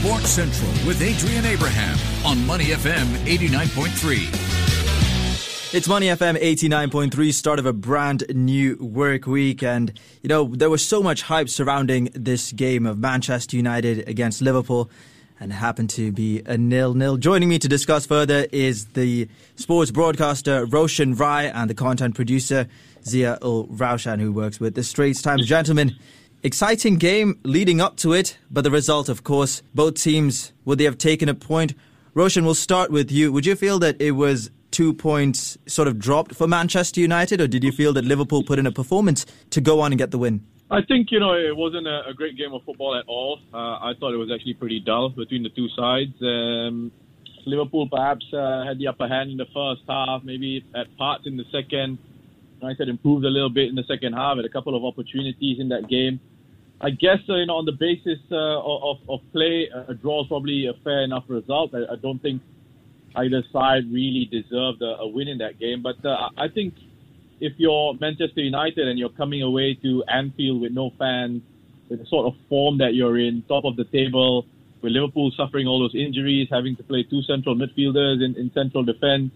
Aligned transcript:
Sports 0.00 0.28
Central 0.28 0.70
with 0.86 1.02
Adrian 1.02 1.44
Abraham 1.44 1.98
on 2.24 2.46
Money 2.46 2.66
FM 2.66 3.04
89.3. 3.26 5.74
It's 5.74 5.88
Money 5.88 6.06
FM 6.06 6.40
89.3, 6.40 7.32
start 7.32 7.58
of 7.58 7.66
a 7.66 7.72
brand 7.72 8.22
new 8.32 8.76
work 8.76 9.26
week. 9.26 9.60
And, 9.60 9.98
you 10.22 10.28
know, 10.28 10.54
there 10.54 10.70
was 10.70 10.86
so 10.86 11.02
much 11.02 11.22
hype 11.22 11.48
surrounding 11.48 12.10
this 12.14 12.52
game 12.52 12.86
of 12.86 12.98
Manchester 12.98 13.56
United 13.56 14.08
against 14.08 14.40
Liverpool 14.40 14.88
and 15.40 15.52
happened 15.52 15.90
to 15.90 16.12
be 16.12 16.42
a 16.46 16.56
nil-nil. 16.56 17.16
Joining 17.16 17.48
me 17.48 17.58
to 17.58 17.66
discuss 17.66 18.06
further 18.06 18.46
is 18.52 18.86
the 18.92 19.26
sports 19.56 19.90
broadcaster 19.90 20.64
Roshan 20.64 21.16
Rai 21.16 21.48
and 21.48 21.68
the 21.68 21.74
content 21.74 22.14
producer 22.14 22.68
Zia 23.04 23.36
Ul 23.42 23.66
Raushan, 23.66 24.20
who 24.20 24.30
works 24.30 24.60
with 24.60 24.76
the 24.76 24.84
Straits 24.84 25.22
Times. 25.22 25.44
Gentlemen, 25.44 25.96
exciting 26.42 26.96
game 26.96 27.38
leading 27.42 27.80
up 27.80 27.96
to 27.98 28.12
it, 28.12 28.38
but 28.50 28.62
the 28.62 28.70
result, 28.70 29.08
of 29.08 29.24
course, 29.24 29.62
both 29.74 29.94
teams 29.94 30.52
would 30.64 30.78
they 30.78 30.84
have 30.84 30.98
taken 30.98 31.28
a 31.28 31.34
point? 31.34 31.74
Roshan, 32.14 32.44
we'll 32.44 32.54
start 32.54 32.90
with 32.90 33.10
you. 33.10 33.32
Would 33.32 33.46
you 33.46 33.56
feel 33.56 33.78
that 33.80 34.00
it 34.00 34.12
was 34.12 34.50
two 34.70 34.92
points 34.92 35.58
sort 35.66 35.88
of 35.88 35.98
dropped 35.98 36.34
for 36.34 36.46
Manchester 36.46 37.00
United, 37.00 37.40
or 37.40 37.48
did 37.48 37.64
you 37.64 37.72
feel 37.72 37.92
that 37.92 38.04
Liverpool 38.04 38.42
put 38.42 38.58
in 38.58 38.66
a 38.66 38.72
performance 38.72 39.24
to 39.50 39.60
go 39.60 39.80
on 39.80 39.92
and 39.92 39.98
get 39.98 40.10
the 40.10 40.18
win? 40.18 40.44
I 40.70 40.82
think 40.82 41.10
you 41.10 41.18
know 41.18 41.32
it 41.32 41.56
wasn't 41.56 41.86
a, 41.86 42.12
great 42.14 42.36
game 42.36 42.52
of 42.52 42.62
football 42.64 42.94
at 42.98 43.04
all. 43.06 43.40
Uh, 43.54 43.56
I 43.56 43.92
thought 43.98 44.12
it 44.12 44.18
was 44.18 44.30
actually 44.32 44.54
pretty 44.54 44.80
dull 44.80 45.08
between 45.08 45.42
the 45.42 45.48
two 45.48 45.68
sides. 45.70 46.12
Um, 46.20 46.92
Liverpool 47.46 47.88
perhaps 47.88 48.26
uh, 48.34 48.64
had 48.66 48.78
the 48.78 48.88
upper 48.88 49.08
hand 49.08 49.30
in 49.30 49.38
the 49.38 49.46
first 49.54 49.80
half, 49.88 50.22
maybe 50.24 50.64
at 50.74 50.94
parts 50.98 51.24
in 51.26 51.38
the 51.38 51.44
second. 51.50 51.98
United 52.60 52.88
improved 52.88 53.24
a 53.24 53.28
little 53.28 53.50
bit 53.50 53.68
in 53.68 53.74
the 53.74 53.84
second 53.84 54.12
half, 54.12 54.36
had 54.36 54.44
a 54.44 54.48
couple 54.48 54.76
of 54.76 54.84
opportunities 54.84 55.58
in 55.58 55.68
that 55.68 55.88
game. 55.88 56.20
I 56.80 56.90
guess 56.90 57.18
uh, 57.28 57.34
you 57.34 57.46
know 57.46 57.56
on 57.56 57.64
the 57.64 57.72
basis 57.72 58.18
uh, 58.30 58.60
of, 58.60 58.98
of 59.08 59.20
play, 59.32 59.68
a 59.88 59.94
draw 59.94 60.22
is 60.22 60.28
probably 60.28 60.66
a 60.66 60.74
fair 60.84 61.02
enough 61.02 61.24
result. 61.28 61.74
I, 61.74 61.92
I 61.92 61.96
don't 61.96 62.20
think 62.20 62.40
either 63.16 63.42
side 63.52 63.90
really 63.90 64.28
deserved 64.30 64.82
a, 64.82 64.98
a 65.00 65.08
win 65.08 65.28
in 65.28 65.38
that 65.38 65.58
game, 65.58 65.82
but 65.82 66.04
uh, 66.04 66.28
I 66.36 66.48
think 66.48 66.74
if 67.40 67.52
you're 67.56 67.94
Manchester 68.00 68.40
United 68.40 68.86
and 68.86 68.98
you're 68.98 69.10
coming 69.10 69.42
away 69.42 69.74
to 69.82 70.04
Anfield 70.08 70.60
with 70.60 70.72
no 70.72 70.92
fans, 70.98 71.42
with 71.88 72.00
the 72.00 72.06
sort 72.06 72.26
of 72.26 72.34
form 72.48 72.78
that 72.78 72.94
you're 72.94 73.18
in, 73.18 73.42
top 73.48 73.64
of 73.64 73.76
the 73.76 73.84
table, 73.84 74.46
with 74.82 74.92
Liverpool 74.92 75.32
suffering 75.36 75.66
all 75.66 75.80
those 75.80 75.94
injuries, 75.94 76.48
having 76.50 76.76
to 76.76 76.82
play 76.82 77.02
two 77.02 77.22
central 77.22 77.56
midfielders 77.56 78.24
in, 78.24 78.36
in 78.36 78.50
central 78.54 78.84
defence, 78.84 79.32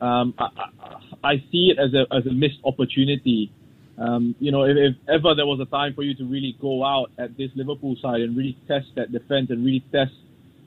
um, 0.00 0.34
I, 0.38 0.48
I, 0.56 1.11
I, 1.22 1.36
see 1.50 1.72
it 1.74 1.78
as 1.78 1.94
a 1.94 2.12
as 2.14 2.26
a 2.26 2.32
missed 2.32 2.60
opportunity. 2.64 3.52
Um, 3.98 4.34
you 4.40 4.50
know, 4.50 4.64
if, 4.64 4.76
if, 4.76 4.96
ever 5.08 5.34
there 5.34 5.46
was 5.46 5.60
a 5.60 5.66
time 5.66 5.94
for 5.94 6.02
you 6.02 6.14
to 6.14 6.24
really 6.24 6.56
go 6.60 6.84
out 6.84 7.10
at 7.18 7.36
this 7.36 7.50
Liverpool 7.54 7.96
side 8.00 8.20
and 8.22 8.36
really 8.36 8.56
test 8.66 8.86
that 8.96 9.12
defence 9.12 9.50
and 9.50 9.64
really 9.64 9.84
test 9.92 10.12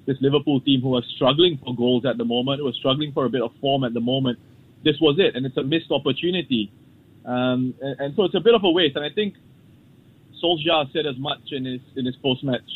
this 0.05 0.17
Liverpool 0.21 0.61
team 0.61 0.81
who 0.81 0.95
are 0.95 1.01
struggling 1.15 1.59
for 1.63 1.75
goals 1.75 2.05
at 2.05 2.17
the 2.17 2.25
moment, 2.25 2.59
who 2.59 2.67
are 2.67 2.73
struggling 2.73 3.11
for 3.11 3.25
a 3.25 3.29
bit 3.29 3.41
of 3.41 3.51
form 3.59 3.83
at 3.83 3.93
the 3.93 3.99
moment, 3.99 4.39
this 4.83 4.95
was 5.01 5.17
it, 5.17 5.35
and 5.35 5.45
it's 5.45 5.57
a 5.57 5.63
missed 5.63 5.91
opportunity. 5.91 6.71
Um, 7.25 7.73
and, 7.81 7.99
and, 7.99 8.15
so 8.15 8.23
it's 8.23 8.35
a 8.35 8.39
bit 8.39 8.53
of 8.53 8.63
a 8.63 8.69
waste. 8.69 8.95
And 8.95 9.03
I 9.03 9.09
think 9.09 9.33
Solskjaer 10.41 10.93
said 10.93 11.07
as 11.07 11.17
much 11.17 11.51
in 11.51 11.65
his 11.65 11.81
in 11.95 12.05
his 12.05 12.15
post 12.17 12.43
match 12.43 12.69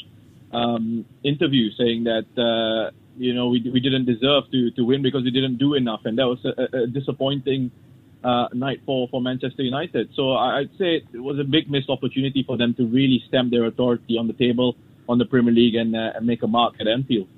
um, 0.52 1.05
interview, 1.23 1.69
saying 1.77 2.05
that 2.05 2.25
uh, 2.36 2.91
you 3.19 3.33
know 3.33 3.49
we 3.49 3.59
we 3.71 3.79
didn't 3.79 4.05
deserve 4.05 4.43
to 4.51 4.71
to 4.71 4.81
win 4.83 5.01
because 5.01 5.23
we 5.23 5.31
didn't 5.31 5.57
do 5.57 5.75
enough, 5.75 6.01
and 6.05 6.17
that 6.17 6.27
was 6.27 6.39
a, 6.45 6.83
a 6.83 6.87
disappointing. 6.87 7.71
Uh, 8.21 8.49
night 8.51 8.81
for, 8.85 9.07
for 9.07 9.21
Manchester 9.21 9.63
United. 9.63 10.09
So 10.13 10.33
I'd 10.33 10.69
say 10.77 11.01
it 11.13 11.23
was 11.29 11.39
a 11.39 11.45
big 11.45 11.71
missed 11.71 11.89
opportunity 11.89 12.43
for 12.43 12.57
them 12.57 12.73
to 12.73 12.85
really 12.85 13.23
stamp 13.29 13.49
their 13.49 13.63
authority 13.63 14.17
on 14.17 14.27
the 14.27 14.33
table 14.33 14.75
on 15.07 15.19
the 15.19 15.25
Premier 15.25 15.53
League 15.53 15.75
and, 15.75 15.95
uh, 15.95 16.11
and 16.15 16.27
make 16.27 16.43
a 16.43 16.47
mark 16.47 16.75
at 16.81 16.87
Anfield. 16.89 17.29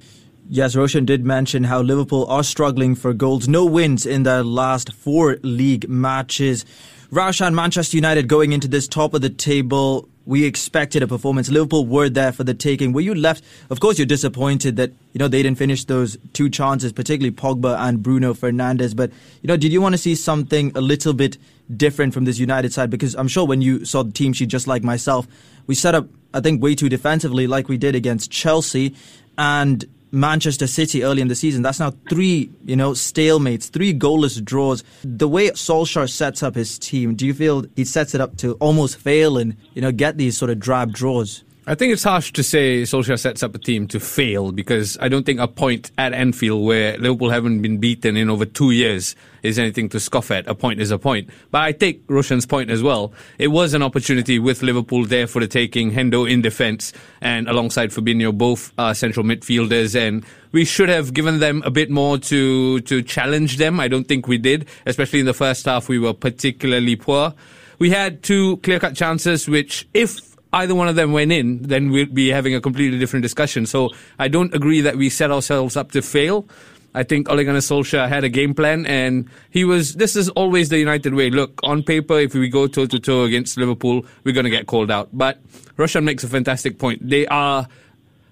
Yes, 0.49 0.75
Roshan 0.75 1.05
did 1.05 1.23
mention 1.23 1.65
how 1.65 1.81
Liverpool 1.81 2.25
are 2.25 2.43
struggling 2.43 2.95
for 2.95 3.13
goals. 3.13 3.47
No 3.47 3.63
wins 3.63 4.05
in 4.05 4.23
their 4.23 4.43
last 4.43 4.91
four 4.91 5.37
league 5.43 5.87
matches. 5.87 6.65
Raushan, 7.11 7.53
Manchester 7.53 7.97
United 7.97 8.29
going 8.29 8.53
into 8.53 8.69
this 8.69 8.87
top 8.87 9.13
of 9.13 9.19
the 9.19 9.29
table. 9.29 10.07
We 10.25 10.45
expected 10.45 11.03
a 11.03 11.07
performance. 11.07 11.49
Liverpool 11.49 11.85
were 11.85 12.07
there 12.07 12.31
for 12.31 12.45
the 12.45 12.53
taking. 12.53 12.93
Were 12.93 13.01
you 13.01 13.13
left? 13.13 13.43
Of 13.69 13.81
course, 13.81 13.99
you're 13.99 14.05
disappointed 14.05 14.77
that 14.77 14.93
you 15.11 15.19
know 15.19 15.27
they 15.27 15.43
didn't 15.43 15.57
finish 15.57 15.83
those 15.83 16.17
two 16.31 16.49
chances, 16.49 16.93
particularly 16.93 17.35
Pogba 17.35 17.77
and 17.79 18.01
Bruno 18.01 18.33
Fernandes. 18.33 18.95
But 18.95 19.11
you 19.41 19.47
know, 19.49 19.57
did 19.57 19.73
you 19.73 19.81
want 19.81 19.93
to 19.93 19.97
see 19.97 20.15
something 20.15 20.71
a 20.73 20.79
little 20.79 21.11
bit 21.11 21.37
different 21.75 22.13
from 22.13 22.23
this 22.23 22.39
United 22.39 22.71
side? 22.71 22.89
Because 22.89 23.13
I'm 23.15 23.27
sure 23.27 23.45
when 23.45 23.61
you 23.61 23.83
saw 23.83 24.03
the 24.03 24.13
team 24.13 24.31
sheet, 24.31 24.47
just 24.47 24.65
like 24.65 24.81
myself, 24.81 25.27
we 25.67 25.75
set 25.75 25.93
up, 25.93 26.07
I 26.33 26.39
think, 26.39 26.63
way 26.63 26.75
too 26.75 26.87
defensively, 26.87 27.45
like 27.45 27.67
we 27.67 27.77
did 27.77 27.93
against 27.93 28.31
Chelsea, 28.31 28.95
and 29.37 29.83
Manchester 30.11 30.67
City 30.67 31.03
early 31.03 31.21
in 31.21 31.27
the 31.27 31.35
season. 31.35 31.61
That's 31.61 31.79
now 31.79 31.93
three, 32.09 32.51
you 32.65 32.75
know, 32.75 32.91
stalemates, 32.91 33.69
three 33.69 33.93
goalless 33.93 34.43
draws. 34.43 34.83
The 35.03 35.27
way 35.27 35.49
Solskjaer 35.51 36.09
sets 36.09 36.43
up 36.43 36.55
his 36.55 36.77
team, 36.77 37.15
do 37.15 37.25
you 37.25 37.33
feel 37.33 37.65
he 37.75 37.85
sets 37.85 38.13
it 38.13 38.21
up 38.21 38.37
to 38.37 38.53
almost 38.55 38.97
fail 38.97 39.37
and, 39.37 39.55
you 39.73 39.81
know, 39.81 39.91
get 39.91 40.17
these 40.17 40.37
sort 40.37 40.51
of 40.51 40.59
drab 40.59 40.93
draws? 40.93 41.43
I 41.67 41.75
think 41.75 41.93
it's 41.93 42.03
harsh 42.03 42.33
to 42.33 42.41
say 42.41 42.81
Solskjaer 42.81 43.19
sets 43.19 43.43
up 43.43 43.53
a 43.53 43.59
team 43.59 43.87
to 43.89 43.99
fail 43.99 44.51
because 44.51 44.97
I 44.99 45.09
don't 45.09 45.27
think 45.27 45.39
a 45.39 45.47
point 45.47 45.91
at 45.95 46.11
Anfield 46.11 46.65
where 46.65 46.97
Liverpool 46.97 47.29
haven't 47.29 47.61
been 47.61 47.77
beaten 47.77 48.17
in 48.17 48.31
over 48.31 48.45
two 48.45 48.71
years 48.71 49.15
is 49.43 49.59
anything 49.59 49.87
to 49.89 49.99
scoff 49.99 50.31
at. 50.31 50.47
A 50.47 50.55
point 50.55 50.81
is 50.81 50.89
a 50.89 50.97
point. 50.97 51.29
But 51.51 51.61
I 51.61 51.71
take 51.71 52.01
Roshan's 52.07 52.47
point 52.47 52.71
as 52.71 52.81
well. 52.81 53.13
It 53.37 53.49
was 53.49 53.75
an 53.75 53.83
opportunity 53.83 54.39
with 54.39 54.63
Liverpool 54.63 55.05
there 55.05 55.27
for 55.27 55.39
the 55.39 55.47
taking, 55.47 55.91
Hendo 55.91 56.27
in 56.27 56.41
defence 56.41 56.93
and 57.21 57.47
alongside 57.47 57.91
Fabinho, 57.91 58.35
both 58.35 58.73
uh, 58.79 58.95
central 58.95 59.23
midfielders 59.23 59.95
and 59.95 60.25
we 60.51 60.65
should 60.65 60.89
have 60.89 61.13
given 61.13 61.41
them 61.41 61.61
a 61.63 61.69
bit 61.69 61.91
more 61.91 62.17
to, 62.17 62.79
to 62.81 63.03
challenge 63.03 63.57
them. 63.57 63.79
I 63.79 63.87
don't 63.87 64.07
think 64.07 64.27
we 64.27 64.39
did, 64.39 64.67
especially 64.87 65.19
in 65.19 65.27
the 65.27 65.33
first 65.35 65.65
half 65.65 65.87
we 65.87 65.99
were 65.99 66.13
particularly 66.13 66.95
poor. 66.95 67.35
We 67.77 67.91
had 67.91 68.23
two 68.23 68.57
clear-cut 68.57 68.95
chances 68.95 69.47
which 69.47 69.87
if 69.93 70.30
either 70.53 70.75
one 70.75 70.87
of 70.87 70.95
them 70.95 71.11
went 71.11 71.31
in, 71.31 71.61
then 71.61 71.91
we'd 71.91 72.13
be 72.13 72.29
having 72.29 72.55
a 72.55 72.61
completely 72.61 72.99
different 72.99 73.23
discussion. 73.23 73.65
So 73.65 73.89
I 74.19 74.27
don't 74.27 74.53
agree 74.53 74.81
that 74.81 74.97
we 74.97 75.09
set 75.09 75.31
ourselves 75.31 75.77
up 75.77 75.91
to 75.91 76.01
fail. 76.01 76.47
I 76.93 77.03
think 77.03 77.29
Ole 77.29 77.43
Gunnar 77.45 77.59
Solskjaer 77.59 78.09
had 78.09 78.23
a 78.23 78.29
game 78.29 78.53
plan, 78.53 78.85
and 78.85 79.29
he 79.49 79.63
was. 79.63 79.95
This 79.95 80.15
is 80.15 80.27
always 80.29 80.69
the 80.69 80.77
United 80.77 81.13
way. 81.13 81.29
Look, 81.29 81.59
on 81.63 81.83
paper, 81.83 82.19
if 82.19 82.33
we 82.33 82.49
go 82.49 82.67
toe 82.67 82.85
to 82.85 82.99
toe 82.99 83.23
against 83.23 83.57
Liverpool, 83.57 84.05
we're 84.23 84.33
going 84.33 84.43
to 84.43 84.49
get 84.49 84.67
called 84.67 84.91
out. 84.91 85.09
But 85.13 85.39
Roshan 85.77 86.03
makes 86.03 86.23
a 86.25 86.27
fantastic 86.27 86.79
point. 86.79 87.07
They 87.07 87.25
are, 87.27 87.67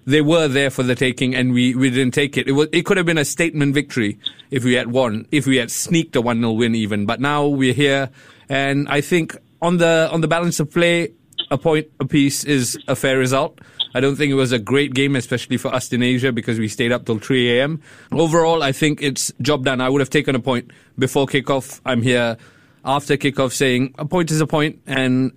they 0.04 0.20
were 0.20 0.46
there 0.46 0.68
for 0.68 0.82
the 0.82 0.94
taking, 0.94 1.34
and 1.34 1.54
we, 1.54 1.74
we 1.74 1.88
didn't 1.88 2.12
take 2.12 2.36
it. 2.36 2.48
It 2.48 2.52
was. 2.52 2.68
It 2.72 2.84
could 2.84 2.98
have 2.98 3.06
been 3.06 3.18
a 3.18 3.24
statement 3.24 3.72
victory 3.72 4.18
if 4.50 4.62
we 4.62 4.74
had 4.74 4.88
won, 4.88 5.26
if 5.32 5.46
we 5.46 5.56
had 5.56 5.70
sneaked 5.70 6.14
a 6.16 6.20
one 6.20 6.40
0 6.40 6.52
win 6.52 6.74
even. 6.74 7.06
But 7.06 7.18
now 7.18 7.46
we're 7.46 7.72
here, 7.72 8.10
and 8.50 8.88
I 8.90 9.00
think 9.00 9.38
on 9.62 9.78
the 9.78 10.10
on 10.12 10.20
the 10.20 10.28
balance 10.28 10.60
of 10.60 10.70
play, 10.70 11.14
a 11.50 11.58
point 11.58 11.88
apiece 11.98 12.44
is 12.44 12.78
a 12.88 12.94
fair 12.94 13.18
result. 13.18 13.60
I 13.94 14.00
don't 14.00 14.16
think 14.16 14.30
it 14.30 14.36
was 14.36 14.52
a 14.52 14.58
great 14.58 14.94
game, 14.94 15.16
especially 15.16 15.56
for 15.56 15.74
us 15.74 15.92
in 15.92 16.02
Asia, 16.02 16.30
because 16.32 16.58
we 16.58 16.68
stayed 16.68 16.92
up 16.92 17.06
till 17.06 17.18
3 17.18 17.58
a.m. 17.58 17.80
Overall, 18.12 18.62
I 18.62 18.72
think 18.72 19.02
it's 19.02 19.32
job 19.40 19.64
done. 19.64 19.80
I 19.80 19.88
would 19.88 20.00
have 20.00 20.10
taken 20.10 20.36
a 20.36 20.40
point 20.40 20.70
before 20.98 21.26
kickoff. 21.26 21.80
I'm 21.84 22.02
here 22.02 22.36
after 22.84 23.16
kickoff 23.16 23.52
saying 23.52 23.94
a 23.98 24.04
point 24.04 24.30
is 24.30 24.40
a 24.40 24.46
point, 24.46 24.80
and 24.86 25.32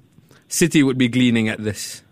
City 0.48 0.84
would 0.84 0.98
be 0.98 1.08
gleaning 1.08 1.50
at 1.50 1.64
this. 1.64 2.04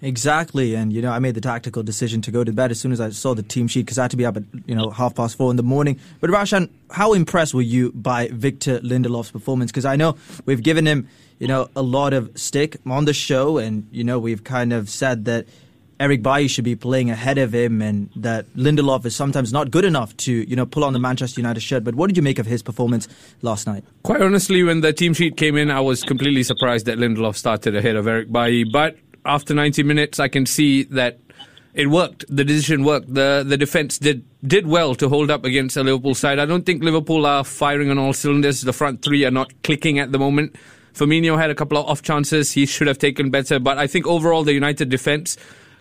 Exactly, 0.00 0.74
and 0.74 0.92
you 0.92 1.02
know, 1.02 1.10
I 1.10 1.18
made 1.18 1.34
the 1.34 1.40
tactical 1.40 1.82
decision 1.82 2.22
to 2.22 2.30
go 2.30 2.44
to 2.44 2.52
bed 2.52 2.70
as 2.70 2.78
soon 2.78 2.92
as 2.92 3.00
I 3.00 3.10
saw 3.10 3.34
the 3.34 3.42
team 3.42 3.66
sheet 3.66 3.82
because 3.82 3.98
I 3.98 4.02
had 4.02 4.12
to 4.12 4.16
be 4.16 4.24
up 4.24 4.36
at 4.36 4.44
you 4.66 4.74
know 4.74 4.90
half 4.90 5.14
past 5.16 5.36
four 5.36 5.50
in 5.50 5.56
the 5.56 5.64
morning. 5.64 5.98
But 6.20 6.30
Raushan, 6.30 6.70
how 6.90 7.14
impressed 7.14 7.52
were 7.52 7.62
you 7.62 7.90
by 7.92 8.28
Victor 8.28 8.78
Lindelof's 8.80 9.32
performance? 9.32 9.72
Because 9.72 9.84
I 9.84 9.96
know 9.96 10.16
we've 10.46 10.62
given 10.62 10.86
him 10.86 11.08
you 11.40 11.48
know 11.48 11.68
a 11.74 11.82
lot 11.82 12.12
of 12.12 12.30
stick 12.38 12.76
on 12.86 13.06
the 13.06 13.12
show, 13.12 13.58
and 13.58 13.88
you 13.90 14.04
know 14.04 14.20
we've 14.20 14.44
kind 14.44 14.72
of 14.72 14.88
said 14.88 15.24
that 15.24 15.46
Eric 15.98 16.22
Bailly 16.22 16.46
should 16.46 16.62
be 16.62 16.76
playing 16.76 17.10
ahead 17.10 17.38
of 17.38 17.52
him, 17.52 17.82
and 17.82 18.08
that 18.14 18.46
Lindelof 18.54 19.04
is 19.04 19.16
sometimes 19.16 19.52
not 19.52 19.72
good 19.72 19.84
enough 19.84 20.16
to 20.18 20.32
you 20.32 20.54
know 20.54 20.64
pull 20.64 20.84
on 20.84 20.92
the 20.92 21.00
Manchester 21.00 21.40
United 21.40 21.60
shirt. 21.60 21.82
But 21.82 21.96
what 21.96 22.06
did 22.06 22.16
you 22.16 22.22
make 22.22 22.38
of 22.38 22.46
his 22.46 22.62
performance 22.62 23.08
last 23.42 23.66
night? 23.66 23.82
Quite 24.04 24.22
honestly, 24.22 24.62
when 24.62 24.80
the 24.80 24.92
team 24.92 25.12
sheet 25.12 25.36
came 25.36 25.56
in, 25.56 25.72
I 25.72 25.80
was 25.80 26.04
completely 26.04 26.44
surprised 26.44 26.86
that 26.86 26.98
Lindelof 26.98 27.34
started 27.34 27.74
ahead 27.74 27.96
of 27.96 28.06
Eric 28.06 28.30
Bailly, 28.30 28.62
but 28.62 28.96
after 29.28 29.54
90 29.54 29.82
minutes, 29.82 30.18
I 30.18 30.28
can 30.28 30.46
see 30.46 30.84
that 30.84 31.20
it 31.74 31.88
worked. 31.90 32.24
The 32.28 32.44
decision 32.44 32.82
worked. 32.84 33.12
The 33.14 33.44
the 33.46 33.56
defense 33.56 33.98
did 33.98 34.24
did 34.44 34.66
well 34.66 34.94
to 34.96 35.08
hold 35.08 35.30
up 35.30 35.44
against 35.44 35.76
a 35.76 35.82
Liverpool 35.82 36.14
side. 36.14 36.38
I 36.38 36.46
don't 36.46 36.66
think 36.66 36.82
Liverpool 36.82 37.26
are 37.26 37.44
firing 37.44 37.90
on 37.90 37.98
all 37.98 38.12
cylinders. 38.12 38.62
The 38.62 38.72
front 38.72 39.02
three 39.02 39.24
are 39.24 39.30
not 39.30 39.52
clicking 39.62 39.98
at 39.98 40.10
the 40.10 40.18
moment. 40.18 40.56
Firmino 40.94 41.38
had 41.38 41.50
a 41.50 41.54
couple 41.54 41.78
of 41.78 41.86
off 41.86 42.02
chances. 42.02 42.52
He 42.52 42.66
should 42.66 42.88
have 42.88 42.98
taken 42.98 43.30
better, 43.30 43.60
but 43.60 43.78
I 43.78 43.86
think 43.86 44.06
overall 44.06 44.42
the 44.42 44.54
United 44.54 44.88
defense 44.88 45.36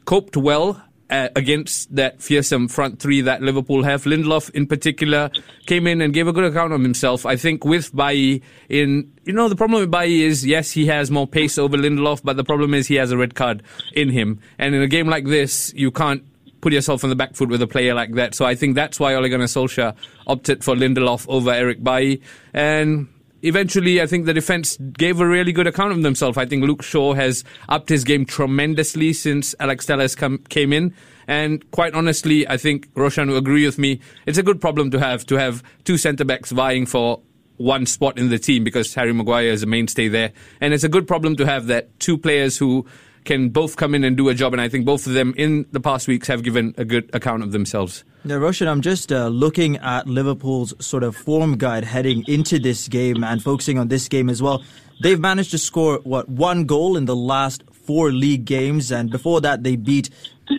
coped 0.05 0.37
well 0.37 0.81
uh, 1.09 1.29
against 1.35 1.95
that 1.95 2.21
fearsome 2.21 2.67
front 2.67 2.99
three 2.99 3.21
that 3.21 3.41
Liverpool 3.41 3.83
have. 3.83 4.03
Lindelof, 4.03 4.49
in 4.51 4.67
particular, 4.67 5.29
came 5.65 5.87
in 5.87 6.01
and 6.01 6.13
gave 6.13 6.27
a 6.27 6.33
good 6.33 6.43
account 6.43 6.73
of 6.73 6.81
himself. 6.81 7.25
I 7.25 7.35
think 7.35 7.63
with 7.63 7.95
Bailly 7.95 8.43
in, 8.69 9.11
you 9.23 9.33
know, 9.33 9.49
the 9.49 9.55
problem 9.55 9.79
with 9.79 9.91
Bailly 9.91 10.23
is, 10.23 10.45
yes, 10.45 10.71
he 10.71 10.85
has 10.87 11.09
more 11.09 11.27
pace 11.27 11.57
over 11.57 11.77
Lindelof, 11.77 12.21
but 12.23 12.37
the 12.37 12.43
problem 12.43 12.73
is 12.73 12.87
he 12.87 12.95
has 12.95 13.11
a 13.11 13.17
red 13.17 13.35
card 13.35 13.63
in 13.93 14.09
him. 14.09 14.39
And 14.57 14.75
in 14.75 14.81
a 14.81 14.87
game 14.87 15.07
like 15.07 15.25
this, 15.25 15.73
you 15.75 15.91
can't 15.91 16.23
put 16.59 16.73
yourself 16.73 17.03
on 17.03 17.09
the 17.09 17.15
back 17.15 17.35
foot 17.35 17.49
with 17.49 17.61
a 17.61 17.67
player 17.67 17.93
like 17.93 18.13
that. 18.15 18.35
So 18.35 18.45
I 18.45 18.55
think 18.55 18.75
that's 18.75 18.99
why 18.99 19.13
Ole 19.13 19.29
Gunnar 19.29 19.45
Solskjaer 19.45 19.95
opted 20.25 20.63
for 20.63 20.75
Lindelof 20.75 21.25
over 21.29 21.51
Eric 21.51 21.83
Bailly. 21.83 22.21
And 22.53 23.07
eventually, 23.47 24.01
I 24.01 24.07
think 24.07 24.25
the 24.25 24.33
defense 24.33 24.77
gave 24.77 25.19
a 25.19 25.27
really 25.27 25.51
good 25.51 25.67
account 25.67 25.91
of 25.91 26.01
themselves. 26.01 26.37
I 26.37 26.45
think 26.45 26.63
Luke 26.63 26.83
Shaw 26.83 27.13
has 27.13 27.43
upped 27.69 27.89
his 27.89 28.03
game 28.03 28.25
tremendously 28.25 29.13
since 29.13 29.55
Alex 29.59 29.85
Telles 29.85 30.15
came 30.15 30.73
in. 30.73 30.93
And 31.27 31.69
quite 31.71 31.93
honestly, 31.93 32.47
I 32.47 32.57
think 32.57 32.87
Roshan 32.95 33.29
will 33.29 33.37
agree 33.37 33.65
with 33.65 33.77
me. 33.77 33.99
It's 34.25 34.37
a 34.37 34.43
good 34.43 34.61
problem 34.61 34.91
to 34.91 34.99
have 34.99 35.25
to 35.25 35.35
have 35.35 35.63
two 35.83 35.97
centre 35.97 36.25
backs 36.25 36.51
vying 36.51 36.85
for 36.85 37.21
one 37.57 37.85
spot 37.85 38.17
in 38.17 38.29
the 38.29 38.39
team 38.39 38.63
because 38.63 38.93
Harry 38.93 39.13
Maguire 39.13 39.49
is 39.49 39.63
a 39.63 39.65
mainstay 39.65 40.07
there. 40.07 40.31
And 40.61 40.73
it's 40.73 40.83
a 40.83 40.89
good 40.89 41.07
problem 41.07 41.35
to 41.37 41.45
have 41.45 41.67
that 41.67 41.99
two 41.99 42.17
players 42.17 42.57
who 42.57 42.85
can 43.25 43.49
both 43.49 43.75
come 43.75 43.93
in 43.93 44.03
and 44.03 44.15
do 44.15 44.29
a 44.29 44.33
job. 44.33 44.53
And 44.53 44.61
I 44.61 44.69
think 44.69 44.85
both 44.85 45.05
of 45.05 45.13
them 45.13 45.33
in 45.37 45.65
the 45.71 45.79
past 45.79 46.07
weeks 46.07 46.27
have 46.27 46.43
given 46.43 46.73
a 46.77 46.85
good 46.85 47.09
account 47.13 47.43
of 47.43 47.51
themselves. 47.51 48.03
Now, 48.27 48.35
Roshan, 48.39 48.67
I'm 48.67 48.81
just 48.81 49.13
uh, 49.13 49.29
looking 49.29 49.77
at 49.77 50.05
Liverpool's 50.05 50.73
sort 50.85 51.03
of 51.03 51.15
form 51.15 51.57
guide 51.57 51.85
heading 51.85 52.25
into 52.27 52.59
this 52.59 52.89
game 52.89 53.23
and 53.23 53.41
focusing 53.41 53.79
on 53.79 53.87
this 53.87 54.09
game 54.09 54.29
as 54.29 54.41
well. 54.41 54.65
They've 55.01 55.19
managed 55.19 55.51
to 55.51 55.57
score, 55.57 56.01
what, 56.03 56.27
one 56.27 56.65
goal 56.65 56.97
in 56.97 57.05
the 57.05 57.15
last 57.15 57.63
four 57.71 58.11
league 58.11 58.43
games. 58.43 58.91
And 58.91 59.09
before 59.09 59.39
that, 59.41 59.63
they 59.63 59.77
beat 59.77 60.09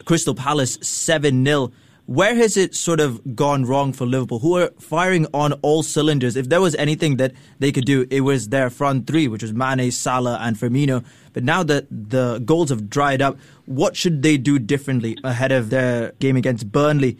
Crystal 0.06 0.34
Palace 0.34 0.78
7 0.80 1.44
0. 1.44 1.70
Where 2.06 2.34
has 2.36 2.56
it 2.56 2.74
sort 2.74 3.00
of 3.00 3.36
gone 3.36 3.66
wrong 3.66 3.92
for 3.92 4.06
Liverpool, 4.06 4.38
who 4.38 4.56
are 4.56 4.70
firing 4.80 5.26
on 5.34 5.52
all 5.60 5.82
cylinders? 5.82 6.36
If 6.36 6.48
there 6.48 6.62
was 6.62 6.74
anything 6.76 7.18
that 7.18 7.34
they 7.58 7.70
could 7.70 7.84
do, 7.84 8.06
it 8.08 8.22
was 8.22 8.48
their 8.48 8.70
front 8.70 9.06
three, 9.06 9.28
which 9.28 9.42
was 9.42 9.52
Mane, 9.52 9.90
Salah, 9.90 10.38
and 10.40 10.56
Firmino. 10.56 11.04
But 11.34 11.44
now 11.44 11.62
that 11.64 11.86
the 11.90 12.38
goals 12.38 12.70
have 12.70 12.88
dried 12.88 13.20
up, 13.20 13.36
what 13.66 13.94
should 13.94 14.22
they 14.22 14.38
do 14.38 14.58
differently 14.58 15.18
ahead 15.22 15.52
of 15.52 15.68
their 15.68 16.12
game 16.12 16.38
against 16.38 16.72
Burnley? 16.72 17.18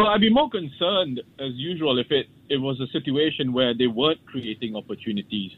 Well, 0.00 0.08
I'd 0.08 0.20
be 0.22 0.32
more 0.32 0.48
concerned, 0.48 1.20
as 1.38 1.52
usual, 1.56 1.98
if 1.98 2.10
it, 2.10 2.26
it 2.48 2.56
was 2.56 2.80
a 2.80 2.86
situation 2.86 3.52
where 3.52 3.74
they 3.74 3.86
weren't 3.86 4.24
creating 4.24 4.74
opportunities. 4.74 5.52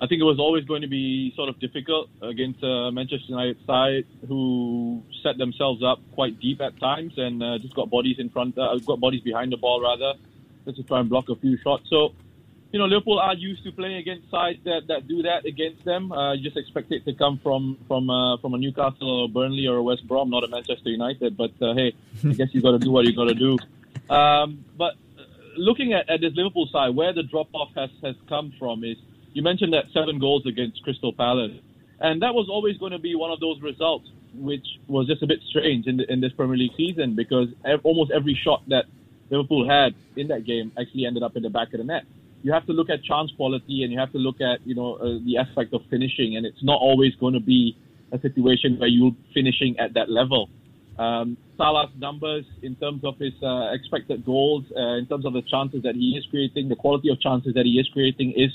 I 0.00 0.06
think 0.06 0.20
it 0.20 0.24
was 0.24 0.38
always 0.38 0.64
going 0.64 0.82
to 0.82 0.88
be 0.88 1.32
sort 1.34 1.48
of 1.48 1.58
difficult 1.58 2.08
against 2.22 2.62
uh, 2.62 2.92
Manchester 2.92 3.26
United 3.26 3.56
side 3.66 4.06
who 4.28 5.02
set 5.24 5.36
themselves 5.36 5.82
up 5.82 5.98
quite 6.14 6.38
deep 6.38 6.60
at 6.60 6.78
times 6.78 7.14
and 7.16 7.42
uh, 7.42 7.58
just 7.58 7.74
got 7.74 7.90
bodies 7.90 8.20
in 8.20 8.30
front, 8.30 8.56
uh, 8.56 8.78
got 8.86 9.00
bodies 9.00 9.22
behind 9.22 9.50
the 9.50 9.56
ball 9.56 9.80
rather, 9.82 10.16
just 10.64 10.76
to 10.76 10.84
try 10.84 11.00
and 11.00 11.08
block 11.08 11.28
a 11.28 11.34
few 11.34 11.58
shots. 11.58 11.90
So, 11.90 12.14
you 12.70 12.78
know, 12.78 12.84
Liverpool 12.84 13.18
are 13.18 13.34
used 13.34 13.64
to 13.64 13.72
playing 13.72 13.96
against 13.96 14.30
sides 14.30 14.60
that, 14.62 14.82
that 14.86 15.08
do 15.08 15.22
that 15.22 15.44
against 15.44 15.84
them. 15.84 16.12
Uh, 16.12 16.34
you 16.34 16.44
just 16.44 16.56
expect 16.56 16.92
it 16.92 17.04
to 17.06 17.14
come 17.14 17.40
from 17.42 17.78
from 17.88 18.08
uh, 18.08 18.36
from 18.36 18.54
a 18.54 18.58
Newcastle 18.58 19.22
or 19.22 19.28
Burnley 19.28 19.66
or 19.66 19.78
a 19.78 19.82
West 19.82 20.06
Brom, 20.06 20.30
not 20.30 20.44
a 20.44 20.48
Manchester 20.48 20.90
United. 20.90 21.36
But 21.36 21.50
uh, 21.60 21.74
hey, 21.74 21.94
I 22.24 22.34
guess 22.34 22.50
you 22.52 22.62
got 22.62 22.72
to 22.72 22.78
do 22.78 22.92
what 22.92 23.04
you 23.04 23.16
got 23.16 23.24
to 23.24 23.34
do. 23.34 23.58
Um, 24.10 24.64
but 24.76 24.94
uh, 25.18 25.22
looking 25.56 25.92
at, 25.92 26.08
at 26.08 26.20
this 26.20 26.32
Liverpool 26.34 26.68
side, 26.72 26.94
where 26.94 27.12
the 27.12 27.22
drop 27.22 27.48
off 27.54 27.70
has 27.76 27.90
has 28.02 28.16
come 28.28 28.52
from 28.58 28.84
is 28.84 28.96
you 29.32 29.42
mentioned 29.42 29.72
that 29.72 29.84
seven 29.92 30.18
goals 30.18 30.46
against 30.46 30.82
Crystal 30.82 31.12
Palace, 31.12 31.52
and 32.00 32.22
that 32.22 32.34
was 32.34 32.48
always 32.50 32.76
going 32.78 32.92
to 32.92 32.98
be 32.98 33.14
one 33.14 33.30
of 33.30 33.40
those 33.40 33.60
results 33.60 34.08
which 34.34 34.66
was 34.86 35.06
just 35.06 35.22
a 35.22 35.26
bit 35.26 35.40
strange 35.48 35.86
in, 35.86 35.96
the, 35.98 36.12
in 36.12 36.20
this 36.20 36.32
Premier 36.32 36.56
League 36.56 36.72
season 36.76 37.16
because 37.16 37.48
ev- 37.64 37.80
almost 37.82 38.10
every 38.10 38.38
shot 38.44 38.62
that 38.68 38.84
Liverpool 39.30 39.68
had 39.68 39.94
in 40.16 40.28
that 40.28 40.44
game 40.44 40.72
actually 40.78 41.06
ended 41.06 41.22
up 41.22 41.36
in 41.36 41.42
the 41.42 41.50
back 41.50 41.72
of 41.72 41.78
the 41.78 41.84
net. 41.84 42.04
You 42.42 42.52
have 42.52 42.66
to 42.66 42.72
look 42.72 42.88
at 42.88 43.02
chance 43.02 43.32
quality 43.36 43.82
and 43.82 43.92
you 43.92 43.98
have 43.98 44.12
to 44.12 44.18
look 44.18 44.40
at 44.40 44.64
you 44.66 44.74
know 44.74 44.94
uh, 44.94 45.18
the 45.24 45.38
aspect 45.38 45.74
of 45.74 45.82
finishing, 45.90 46.36
and 46.36 46.46
it's 46.46 46.62
not 46.62 46.80
always 46.80 47.14
going 47.16 47.34
to 47.34 47.40
be 47.40 47.76
a 48.12 48.20
situation 48.20 48.78
where 48.78 48.88
you're 48.88 49.14
finishing 49.34 49.78
at 49.78 49.94
that 49.94 50.08
level. 50.08 50.48
Um, 50.98 51.36
Salah's 51.56 51.90
numbers 51.96 52.44
in 52.62 52.74
terms 52.74 53.04
of 53.04 53.18
his 53.18 53.32
uh, 53.42 53.72
expected 53.72 54.24
goals, 54.24 54.64
uh, 54.76 54.96
in 54.96 55.06
terms 55.06 55.24
of 55.24 55.32
the 55.32 55.42
chances 55.42 55.82
that 55.84 55.94
he 55.94 56.16
is 56.18 56.26
creating, 56.26 56.68
the 56.68 56.76
quality 56.76 57.08
of 57.10 57.20
chances 57.20 57.54
that 57.54 57.66
he 57.66 57.78
is 57.78 57.88
creating 57.92 58.32
is 58.36 58.50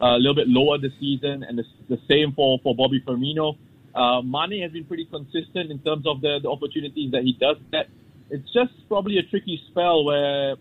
uh, 0.00 0.16
a 0.16 0.18
little 0.18 0.34
bit 0.34 0.48
lower 0.48 0.78
this 0.78 0.92
season, 1.00 1.42
and 1.42 1.58
the, 1.58 1.64
the 1.88 1.98
same 2.08 2.32
for, 2.32 2.58
for 2.62 2.74
Bobby 2.76 3.00
Firmino. 3.00 3.56
Uh, 3.94 4.20
Mane 4.20 4.62
has 4.62 4.70
been 4.70 4.84
pretty 4.84 5.06
consistent 5.06 5.70
in 5.70 5.78
terms 5.78 6.06
of 6.06 6.20
the, 6.20 6.38
the 6.42 6.50
opportunities 6.50 7.10
that 7.12 7.22
he 7.22 7.32
does 7.32 7.56
get. 7.72 7.88
It's 8.30 8.52
just 8.52 8.72
probably 8.88 9.16
a 9.16 9.22
tricky 9.22 9.60
spell 9.70 10.04
where 10.04 10.56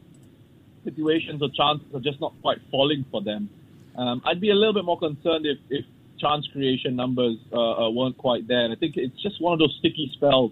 situations 0.85 1.41
or 1.41 1.49
chances 1.49 1.93
are 1.93 1.99
just 1.99 2.21
not 2.21 2.33
quite 2.41 2.59
falling 2.71 3.05
for 3.11 3.21
them. 3.21 3.49
Um, 3.97 4.21
I'd 4.25 4.39
be 4.39 4.51
a 4.51 4.55
little 4.55 4.73
bit 4.73 4.85
more 4.85 4.97
concerned 4.97 5.45
if, 5.45 5.57
if 5.69 5.85
chance 6.19 6.47
creation 6.47 6.95
numbers 6.95 7.37
uh, 7.51 7.57
uh, 7.57 7.89
weren't 7.89 8.17
quite 8.17 8.47
there. 8.47 8.63
And 8.63 8.73
I 8.73 8.77
think 8.77 8.95
it's 8.95 9.21
just 9.21 9.41
one 9.41 9.53
of 9.53 9.59
those 9.59 9.75
sticky 9.79 10.09
spells 10.13 10.51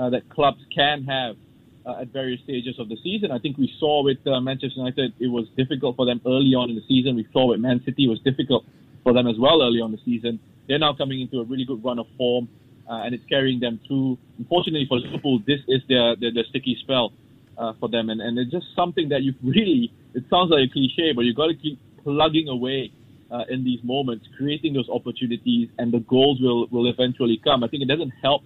uh, 0.00 0.08
that 0.10 0.28
clubs 0.30 0.60
can 0.74 1.04
have 1.04 1.36
uh, 1.84 2.00
at 2.00 2.08
various 2.08 2.40
stages 2.42 2.78
of 2.78 2.88
the 2.88 2.96
season. 3.02 3.30
I 3.30 3.38
think 3.38 3.58
we 3.58 3.70
saw 3.78 4.02
with 4.02 4.18
uh, 4.26 4.40
Manchester 4.40 4.80
United, 4.80 5.12
it 5.20 5.26
was 5.26 5.46
difficult 5.56 5.96
for 5.96 6.06
them 6.06 6.20
early 6.26 6.54
on 6.54 6.70
in 6.70 6.76
the 6.76 6.86
season. 6.88 7.16
We 7.16 7.26
saw 7.32 7.50
with 7.50 7.60
Man 7.60 7.82
City, 7.84 8.04
it 8.06 8.08
was 8.08 8.20
difficult 8.20 8.64
for 9.02 9.12
them 9.12 9.26
as 9.26 9.36
well 9.38 9.62
early 9.62 9.80
on 9.80 9.92
the 9.92 9.98
season. 10.04 10.40
They're 10.68 10.78
now 10.78 10.94
coming 10.94 11.20
into 11.20 11.40
a 11.40 11.44
really 11.44 11.64
good 11.64 11.84
run 11.84 11.98
of 11.98 12.06
form, 12.16 12.48
uh, 12.88 13.04
and 13.04 13.14
it's 13.14 13.24
carrying 13.28 13.60
them 13.60 13.80
through. 13.86 14.18
Unfortunately 14.38 14.86
for 14.88 14.98
Liverpool, 14.98 15.40
this 15.46 15.60
is 15.68 15.82
their, 15.88 16.16
their, 16.16 16.32
their 16.32 16.44
sticky 16.48 16.78
spell 16.80 17.12
uh, 17.58 17.72
for 17.78 17.88
them, 17.88 18.08
and, 18.08 18.20
and 18.20 18.38
it's 18.38 18.50
just 18.50 18.66
something 18.74 19.08
that 19.10 19.22
you 19.22 19.34
really, 19.42 19.92
it 20.14 20.24
sounds 20.30 20.50
like 20.50 20.68
a 20.68 20.72
cliche, 20.72 21.12
but 21.14 21.22
you've 21.22 21.36
got 21.36 21.48
to 21.48 21.54
keep 21.54 21.78
plugging 22.02 22.48
away 22.48 22.92
uh, 23.30 23.44
in 23.48 23.64
these 23.64 23.80
moments, 23.84 24.26
creating 24.36 24.72
those 24.72 24.88
opportunities, 24.88 25.68
and 25.78 25.92
the 25.92 26.00
goals 26.00 26.40
will, 26.40 26.66
will 26.68 26.88
eventually 26.88 27.40
come. 27.42 27.62
I 27.62 27.68
think 27.68 27.82
it 27.82 27.88
doesn't 27.88 28.12
help 28.22 28.42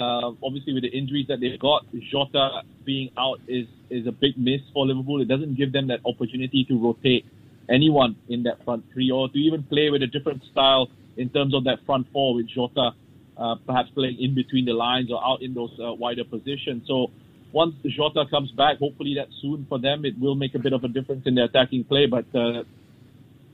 uh, 0.00 0.32
obviously, 0.42 0.74
with 0.74 0.82
the 0.82 0.96
injuries 0.96 1.26
that 1.28 1.40
they've 1.40 1.58
got, 1.58 1.86
Jota 2.10 2.62
being 2.84 3.10
out 3.18 3.40
is 3.48 3.66
is 3.90 4.06
a 4.06 4.12
big 4.12 4.36
miss 4.36 4.60
for 4.72 4.86
Liverpool. 4.86 5.20
It 5.20 5.28
doesn't 5.28 5.56
give 5.56 5.72
them 5.72 5.88
that 5.88 6.00
opportunity 6.04 6.64
to 6.68 6.78
rotate 6.78 7.24
anyone 7.68 8.16
in 8.28 8.42
that 8.44 8.64
front 8.64 8.84
three 8.92 9.10
or 9.10 9.28
to 9.28 9.38
even 9.38 9.62
play 9.62 9.90
with 9.90 10.02
a 10.02 10.06
different 10.06 10.42
style 10.50 10.88
in 11.16 11.28
terms 11.28 11.54
of 11.54 11.64
that 11.64 11.78
front 11.86 12.06
four 12.12 12.34
with 12.34 12.48
Jota 12.48 12.92
uh, 13.38 13.54
perhaps 13.66 13.88
playing 13.94 14.18
in 14.18 14.34
between 14.34 14.64
the 14.64 14.72
lines 14.72 15.10
or 15.12 15.24
out 15.24 15.42
in 15.42 15.54
those 15.54 15.70
uh, 15.78 15.92
wider 15.92 16.24
positions. 16.24 16.82
So 16.86 17.10
once 17.52 17.74
Jota 17.86 18.24
comes 18.30 18.50
back, 18.52 18.78
hopefully 18.78 19.14
that's 19.16 19.32
soon 19.40 19.64
for 19.68 19.78
them. 19.78 20.04
It 20.04 20.18
will 20.18 20.34
make 20.34 20.54
a 20.54 20.58
bit 20.58 20.72
of 20.72 20.84
a 20.84 20.88
difference 20.88 21.22
in 21.24 21.34
their 21.34 21.44
attacking 21.44 21.84
play, 21.84 22.06
but 22.06 22.26
uh, 22.34 22.64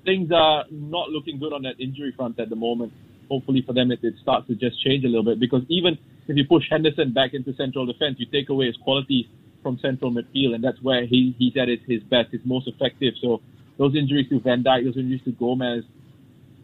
things 0.04 0.30
are 0.32 0.64
not 0.70 1.10
looking 1.10 1.38
good 1.38 1.52
on 1.52 1.62
that 1.62 1.78
injury 1.78 2.12
front 2.16 2.40
at 2.40 2.48
the 2.48 2.56
moment. 2.56 2.92
Hopefully 3.28 3.62
for 3.66 3.72
them, 3.72 3.90
it, 3.90 4.00
it 4.02 4.14
starts 4.22 4.46
to 4.48 4.54
just 4.54 4.82
change 4.82 5.04
a 5.04 5.08
little 5.08 5.24
bit 5.24 5.38
because 5.38 5.62
even 5.68 5.98
if 6.26 6.36
you 6.36 6.44
push 6.46 6.64
Henderson 6.70 7.12
back 7.12 7.34
into 7.34 7.54
central 7.54 7.86
defense, 7.86 8.16
you 8.18 8.26
take 8.26 8.48
away 8.48 8.66
his 8.66 8.76
qualities 8.76 9.26
from 9.62 9.78
central 9.78 10.12
midfield, 10.12 10.54
and 10.54 10.62
that's 10.62 10.80
where 10.82 11.06
he, 11.06 11.34
he's 11.38 11.56
at 11.56 11.68
his, 11.68 11.80
his 11.86 12.02
best, 12.02 12.30
his 12.30 12.40
most 12.44 12.68
effective. 12.68 13.14
So 13.20 13.40
those 13.78 13.96
injuries 13.96 14.28
to 14.28 14.40
Van 14.40 14.62
Dijk, 14.62 14.84
those 14.84 14.96
injuries 14.96 15.22
to 15.24 15.32
Gomez, 15.32 15.84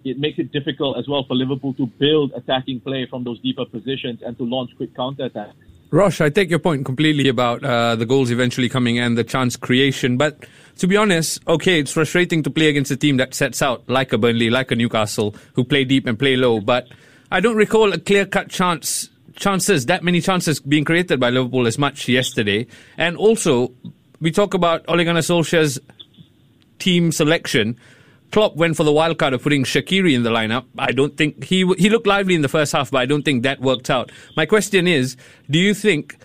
it 0.05 0.19
makes 0.19 0.39
it 0.39 0.53
difficult 0.53 0.99
as 0.99 1.09
well 1.09 1.25
for 1.25 1.35
Liverpool 1.35 1.75
to 1.75 1.87
build 1.87 2.33
attacking 2.35 2.81
play 2.81 3.07
from 3.09 3.25
those 3.25 3.41
deeper 3.41 3.65
positions 3.67 4.21
and 4.25 4.37
to 4.39 4.45
launch 4.45 4.71
quick 4.77 4.95
counter 4.95 5.25
attacks. 5.25 5.57
Rosh, 5.93 6.21
I 6.21 6.31
take 6.31 6.51
your 6.51 6.61
point 6.61 6.87
completely 6.87 7.29
about 7.29 7.65
uh, 7.65 7.97
the 7.97 8.07
goals 8.07 8.31
eventually 8.31 8.69
coming 8.69 8.99
and 9.01 9.19
the 9.19 9.25
chance 9.25 9.57
creation. 9.57 10.17
But 10.17 10.47
to 10.79 10.87
be 10.87 10.97
honest, 10.97 11.43
okay, 11.49 11.81
it's 11.81 11.93
frustrating 11.93 12.45
to 12.45 12.51
play 12.51 12.69
against 12.69 12.93
a 12.93 12.97
team 12.97 13.17
that 13.17 13.35
sets 13.35 13.61
out 13.61 13.89
like 13.89 14.13
a 14.13 14.19
Burnley, 14.19 14.51
like 14.51 14.71
a 14.71 14.77
Newcastle, 14.77 15.35
who 15.55 15.65
play 15.65 15.85
deep 15.85 16.07
and 16.07 16.17
play 16.17 16.37
low. 16.37 16.61
But 16.61 16.87
I 17.33 17.41
don't 17.41 17.57
recall 17.57 17.93
a 17.93 17.99
clear 17.99 18.25
cut 18.25 18.49
chance 18.49 19.10
chances, 19.41 19.87
that 19.87 20.05
many 20.05 20.21
chances 20.21 20.61
being 20.61 20.85
created 20.85 21.19
by 21.19 21.31
Liverpool 21.31 21.67
as 21.67 21.79
much 21.79 22.07
yesterday. 22.09 22.67
And 22.97 23.17
also, 23.17 23.73
we 24.21 24.31
talk 24.31 24.55
about 24.55 24.85
Ole 24.87 25.03
Gunnar 25.03 25.21
Solskjaer's 25.21 25.81
team 26.79 27.11
selection. 27.11 27.77
Klopp 28.31 28.55
went 28.55 28.77
for 28.77 28.85
the 28.85 28.93
wild 28.93 29.19
card 29.19 29.35
of 29.35 29.43
putting 29.43 29.65
Shaqiri 29.65 30.15
in 30.15 30.23
the 30.23 30.31
lineup. 30.31 30.65
I 30.79 30.93
don't 30.93 31.17
think 31.17 31.43
he 31.43 31.67
he 31.79 31.91
looked 31.91 32.07
lively 32.07 32.37
in 32.37 32.43
the 32.43 32.49
first 32.49 32.73
half, 32.73 32.91
but 32.91 32.99
I 32.99 33.07
don't 33.07 33.25
think 33.25 33.43
that 33.43 33.61
worked 33.61 33.91
out. 33.91 34.13
My 34.37 34.47
question 34.47 34.87
is, 34.87 35.17
do 35.51 35.59
you 35.59 35.75
think 35.75 36.17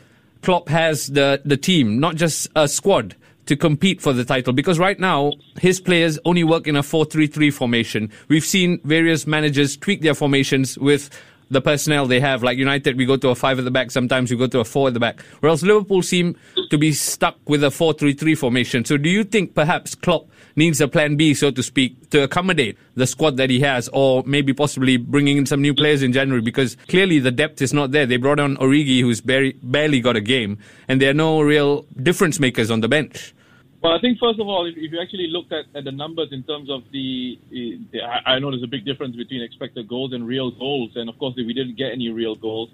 Klopp 0.44 0.70
has 0.70 1.08
the 1.08 1.42
the 1.44 1.58
team, 1.58 2.00
not 2.00 2.16
just 2.16 2.48
a 2.56 2.68
squad, 2.68 3.16
to 3.48 3.56
compete 3.56 4.02
for 4.02 4.14
the 4.14 4.24
title? 4.24 4.54
Because 4.54 4.78
right 4.78 5.00
now 5.00 5.32
his 5.60 5.82
players 5.82 6.20
only 6.26 6.44
work 6.44 6.68
in 6.68 6.76
a 6.76 6.84
4-3-3 6.84 7.52
formation. 7.52 8.12
We've 8.28 8.46
seen 8.46 8.80
various 8.84 9.26
managers 9.26 9.76
tweak 9.76 10.02
their 10.02 10.14
formations 10.14 10.78
with 10.78 11.10
the 11.50 11.62
personnel 11.62 12.06
they 12.06 12.20
have. 12.20 12.44
Like 12.44 12.58
United, 12.58 12.98
we 12.98 13.06
go 13.06 13.18
to 13.18 13.30
a 13.30 13.36
five 13.36 13.60
at 13.60 13.66
the 13.66 13.72
back. 13.72 13.92
Sometimes 13.92 14.32
we 14.32 14.38
go 14.38 14.48
to 14.48 14.60
a 14.60 14.66
four 14.66 14.88
at 14.88 14.94
the 14.94 15.00
back. 15.00 15.22
Whereas 15.40 15.64
Liverpool 15.64 16.02
seem 16.02 16.36
to 16.70 16.78
be 16.78 16.92
stuck 16.92 17.38
with 17.48 17.64
a 17.64 17.68
4-3-3 17.68 18.38
formation. 18.38 18.86
So 18.86 18.98
do 18.98 19.10
you 19.10 19.24
think 19.24 19.54
perhaps 19.54 19.96
Klopp 19.96 20.30
needs 20.56 20.82
a 20.82 20.88
plan 20.88 21.16
B, 21.16 21.34
so 21.34 21.52
to 21.52 21.62
speak, 21.62 22.10
to 22.12 22.24
accommodate 22.24 22.78
the 22.96 23.06
squad 23.06 23.38
that 23.38 23.50
he 23.50 23.60
has, 23.60 23.90
or 23.94 24.24
maybe 24.26 24.54
possibly 24.54 24.98
bringing 24.98 25.38
in 25.38 25.46
some 25.46 25.62
new 25.62 25.74
players 25.74 26.02
in 26.02 26.14
January? 26.14 26.42
Because 26.42 26.76
clearly 26.88 27.20
the 27.20 27.32
depth 27.32 27.62
is 27.62 27.74
not 27.74 27.92
there. 27.92 28.06
They 28.06 28.18
brought 28.18 28.40
on 28.40 28.58
Origi, 28.58 29.02
who's 29.02 29.22
barely, 29.22 29.54
barely 29.64 30.02
got 30.02 30.16
a 30.16 30.22
game, 30.22 30.58
and 30.88 31.02
there 31.02 31.12
are 31.12 31.16
no 31.16 31.42
real 31.42 31.86
difference 32.02 32.40
makers 32.40 32.72
on 32.72 32.82
the 32.82 32.88
bench. 32.88 33.34
Well, 33.82 33.94
I 33.94 34.00
think 34.00 34.18
first 34.20 34.40
of 34.40 34.48
all, 34.48 34.66
if, 34.66 34.76
if 34.78 34.92
you 34.92 35.00
actually 35.00 35.28
looked 35.28 35.52
at, 35.52 35.66
at 35.76 35.84
the 35.84 35.92
numbers 35.92 36.30
in 36.32 36.44
terms 36.44 36.70
of 36.72 36.84
the, 36.92 37.38
the, 37.52 38.02
I 38.26 38.40
know 38.40 38.50
there's 38.50 38.64
a 38.64 38.68
big 38.68 38.86
difference 38.86 39.16
between 39.16 39.42
expected 39.42 39.88
goals 39.88 40.14
and 40.14 40.26
real 40.26 40.52
goals, 40.52 40.92
and 40.96 41.10
of 41.10 41.18
course 41.20 41.36
we 41.38 41.54
didn't 41.54 41.78
get 41.78 41.92
any 41.92 42.10
real 42.10 42.36
goals. 42.36 42.70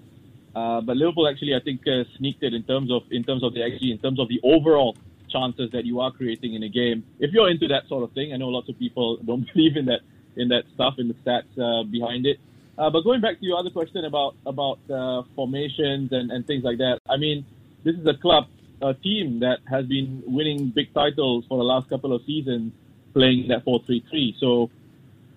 Uh, 0.54 0.80
but 0.80 0.96
Liverpool 0.96 1.28
actually, 1.28 1.54
I 1.54 1.60
think, 1.60 1.82
uh, 1.86 2.04
sneaked 2.16 2.42
it 2.42 2.54
in 2.54 2.62
terms 2.62 2.90
of 2.90 3.02
in 3.10 3.24
terms 3.24 3.42
of 3.42 3.54
the 3.54 3.62
actually 3.62 3.90
in 3.90 3.98
terms 3.98 4.20
of 4.20 4.28
the 4.28 4.40
overall 4.42 4.96
chances 5.30 5.70
that 5.72 5.84
you 5.84 6.00
are 6.00 6.10
creating 6.10 6.54
in 6.54 6.62
a 6.62 6.68
game. 6.68 7.04
If 7.18 7.32
you're 7.32 7.50
into 7.50 7.66
that 7.68 7.88
sort 7.88 8.04
of 8.04 8.12
thing, 8.12 8.32
I 8.32 8.36
know 8.36 8.48
lots 8.48 8.68
of 8.68 8.78
people 8.78 9.16
don't 9.26 9.46
believe 9.52 9.76
in 9.76 9.86
that 9.86 10.00
in 10.36 10.48
that 10.48 10.64
stuff 10.74 10.94
in 10.98 11.08
the 11.08 11.14
stats 11.14 11.52
uh, 11.58 11.84
behind 11.84 12.26
it. 12.26 12.38
Uh, 12.78 12.88
but 12.90 13.02
going 13.02 13.20
back 13.20 13.38
to 13.38 13.46
your 13.46 13.58
other 13.58 13.70
question 13.70 14.04
about 14.04 14.34
about 14.46 14.78
uh, 14.90 15.22
formations 15.34 16.12
and, 16.12 16.30
and 16.30 16.46
things 16.46 16.64
like 16.64 16.78
that, 16.78 16.98
I 17.08 17.16
mean, 17.16 17.44
this 17.84 17.94
is 17.96 18.06
a 18.06 18.14
club, 18.14 18.46
a 18.82 18.94
team 18.94 19.40
that 19.40 19.60
has 19.70 19.86
been 19.86 20.22
winning 20.26 20.70
big 20.70 20.92
titles 20.92 21.44
for 21.48 21.58
the 21.58 21.64
last 21.64 21.88
couple 21.88 22.12
of 22.12 22.22
seasons, 22.24 22.72
playing 23.14 23.48
that 23.48 23.64
four-three-three. 23.64 24.36
So, 24.38 24.70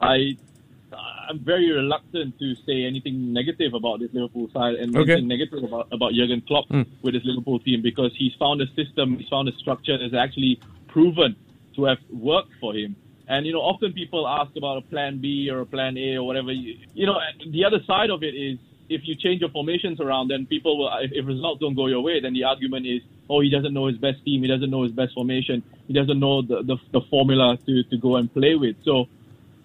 I 0.02 0.38
I'm 1.28 1.40
very 1.40 1.72
reluctant 1.72 2.38
to 2.40 2.56
say 2.68 2.84
anything 2.86 3.34
negative 3.34 3.74
about 3.74 4.00
this 4.00 4.14
Liverpool 4.14 4.50
side 4.54 4.76
and 4.76 4.96
Okay. 4.96 5.14
anything 5.14 5.28
negative 5.28 5.64
about, 5.64 5.88
about 5.92 6.14
Jurgen 6.14 6.42
Klopp 6.42 6.68
hmm. 6.68 6.84
with 7.02 7.14
his 7.14 7.26
Liverpool 7.26 7.60
team 7.60 7.82
because 7.82 8.12
he's 8.16 8.34
found 8.36 8.62
a 8.62 8.68
system, 8.76 9.18
he's 9.18 9.28
found 9.28 9.50
a 9.50 9.54
structure 9.54 9.98
that's 9.98 10.14
actually 10.14 10.60
proven 10.88 11.36
to 11.76 11.86
have 11.86 11.98
worked 12.12 12.54
for 12.60 12.74
him. 12.74 12.96
And, 13.28 13.46
you 13.46 13.54
know, 13.54 13.62
often 13.62 13.92
people 13.94 14.28
ask 14.28 14.56
about 14.56 14.78
a 14.78 14.82
plan 14.82 15.20
B 15.20 15.50
or 15.50 15.62
a 15.62 15.66
plan 15.66 15.98
A 15.98 16.18
or 16.18 16.24
whatever. 16.24 16.52
You, 16.52 16.78
you 16.94 17.08
know, 17.08 17.20
the 17.50 17.66
other 17.66 17.80
side 17.86 18.12
of 18.12 18.22
it 18.22 18.36
is 18.36 18.60
if 18.88 19.02
you 19.06 19.16
change 19.16 19.42
your 19.42 19.50
formations 19.50 20.00
around, 20.00 20.28
then 20.28 20.46
people 20.46 20.78
will, 20.78 20.92
if, 21.02 21.12
if 21.12 21.26
results 21.26 21.60
don't 21.60 21.74
go 21.74 21.88
your 21.88 22.02
way, 22.02 22.20
then 22.22 22.34
the 22.34 22.44
argument 22.44 22.86
is, 22.86 23.02
oh, 23.30 23.42
he 23.42 23.50
doesn't 23.50 23.74
know 23.74 23.88
his 23.88 23.98
best 23.98 24.24
team, 24.24 24.42
he 24.42 24.48
doesn't 24.48 24.70
know 24.70 24.84
his 24.84 24.92
best 24.92 25.14
formation, 25.14 25.64
he 25.88 25.94
doesn't 25.94 26.20
know 26.20 26.42
the, 26.42 26.64
the, 26.64 26.78
the 26.92 27.02
formula 27.10 27.58
to, 27.66 27.84
to 27.84 27.98
go 27.98 28.16
and 28.18 28.34
play 28.34 28.56
with. 28.56 28.76
So, 28.84 29.06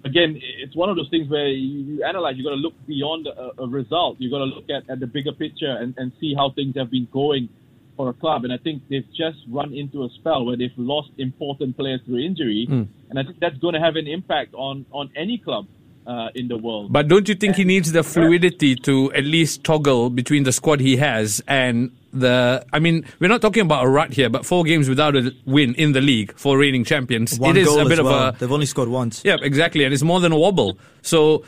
again, 0.05 0.41
it's 0.43 0.75
one 0.75 0.89
of 0.89 0.97
those 0.97 1.11
things 1.11 1.29
where 1.29 1.49
you, 1.49 1.97
you 1.97 2.05
analyze, 2.05 2.37
you've 2.37 2.45
got 2.45 2.51
to 2.51 2.57
look 2.57 2.75
beyond 2.87 3.27
a, 3.27 3.63
a 3.63 3.67
result. 3.67 4.17
You've 4.19 4.33
got 4.33 4.39
to 4.39 4.45
look 4.45 4.71
at, 4.71 4.89
at 4.89 5.01
the 5.01 5.07
bigger 5.07 5.33
picture 5.33 5.71
and, 5.71 5.95
and 5.99 6.13
see 6.21 6.35
how 6.35 6.51
things 6.51 6.77
have 6.77 6.91
been 6.91 7.09
going 7.13 7.49
for 7.97 8.09
a 8.09 8.15
club. 8.15 8.45
And 8.45 8.53
I 8.53 8.57
think 8.57 8.83
they've 8.89 9.07
just 9.09 9.39
run 9.49 9.75
into 9.75 10.05
a 10.05 10.09
spell 10.11 10.47
where 10.47 10.57
they've 10.57 10.71
lost 10.77 11.11
important 11.19 11.77
players 11.77 12.01
through 12.07 12.21
injury. 12.21 12.67
And 13.11 13.19
I 13.19 13.25
think 13.25 13.41
that's 13.41 13.59
going 13.59 13.75
to 13.75 13.81
have 13.81 13.97
an 13.97 14.07
impact 14.07 14.55
on, 14.55 14.87
on 14.91 15.11
any 15.15 15.37
club 15.39 15.67
uh, 16.07 16.29
in 16.35 16.49
the 16.49 16.57
world. 16.57 16.93
But 16.93 17.09
don't 17.09 17.29
you 17.29 17.35
think 17.35 17.57
he 17.57 17.65
needs 17.65 17.93
the 17.93 18.03
fluidity 18.03 18.75
to 18.77 19.13
at 19.13 19.25
least 19.25 19.65
toggle 19.65 20.11
between 20.11 20.45
the 20.45 20.53
squad 20.53 20.81
he 20.81 20.97
has 20.97 21.43
and 21.47 21.91
the? 22.13 22.65
I 22.73 22.79
mean, 22.79 23.05
we're 23.19 23.29
not 23.29 23.41
talking 23.43 23.63
about 23.63 23.85
a 23.85 23.89
rut 23.89 24.13
here, 24.13 24.29
but 24.29 24.45
four 24.47 24.65
games 24.65 24.89
without 24.89 25.17
a 25.17 25.33
win 25.45 25.75
in 25.75 25.93
the 25.93 26.01
league 26.01 26.33
for 26.37 26.59
reigning 26.59 26.85
champions. 26.85 27.39
One 27.39 27.57
it 27.57 27.61
is 27.63 27.69
goal 27.69 27.81
a 27.81 27.85
bit 27.85 27.93
as 27.93 27.99
of 28.01 28.05
well. 28.07 28.29
a 28.29 28.33
They've 28.33 28.53
only 28.53 28.67
scored 28.67 28.89
once. 28.89 29.23
Yeah, 29.25 29.37
exactly, 29.41 29.85
and 29.85 29.95
it's 29.95 30.03
more 30.03 30.21
than 30.21 30.33
a 30.33 30.39
wobble. 30.39 30.79
So 31.03 31.45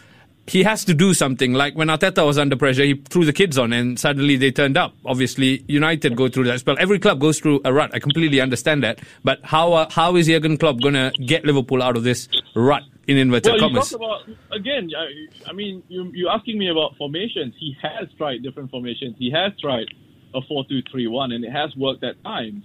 he 0.47 0.63
has 0.65 0.85
to 0.87 0.95
do 0.95 1.15
something. 1.15 1.53
Like 1.53 1.75
when 1.75 1.89
Arteta 1.89 2.27
was 2.27 2.39
under 2.39 2.57
pressure, 2.57 2.85
he 2.85 2.95
threw 2.95 3.25
the 3.25 3.33
kids 3.33 3.59
on, 3.59 3.73
and 3.73 3.99
suddenly 3.99 4.37
they 4.37 4.51
turned 4.51 4.77
up. 4.77 4.95
Obviously, 5.05 5.65
United 5.69 6.17
go 6.17 6.29
through 6.29 6.45
that 6.45 6.61
spell. 6.61 6.77
Every 6.79 6.99
club 6.99 7.21
goes 7.21 7.39
through 7.39 7.61
a 7.65 7.73
rut. 7.73 7.91
I 7.95 7.99
completely 7.99 8.41
understand 8.41 8.83
that. 8.83 9.01
But 9.25 9.41
how 9.45 9.73
uh, 9.73 9.91
how 9.91 10.17
is 10.17 10.27
Jurgen 10.27 10.57
Klopp 10.57 10.81
going 10.81 10.95
to 10.95 11.13
get 11.25 11.45
Liverpool 11.45 11.83
out 11.83 11.97
of 11.97 12.03
this 12.03 12.29
rut 12.55 12.83
in 13.07 13.17
inverted 13.19 13.53
Well, 13.53 13.61
you 13.61 13.69
commas? 13.69 13.91
talk 13.91 14.01
about 14.01 14.37
again. 14.57 14.91
I, 14.97 15.51
I 15.51 15.53
mean, 15.53 15.83
you, 15.89 16.11
you're 16.15 16.31
asking 16.31 16.59
me 16.59 16.69
about 16.71 16.97
formations. 16.97 17.55
He 17.59 17.77
has 17.83 18.09
tried 18.17 18.43
different 18.43 18.71
formations. 18.71 19.17
He 19.19 19.31
has 19.31 19.53
tried 19.61 19.87
a 20.35 20.41
four-two-three-one, 20.43 21.33
and 21.33 21.45
it 21.45 21.53
has 21.53 21.75
worked 21.77 22.05
at 22.05 22.23
times. 22.23 22.65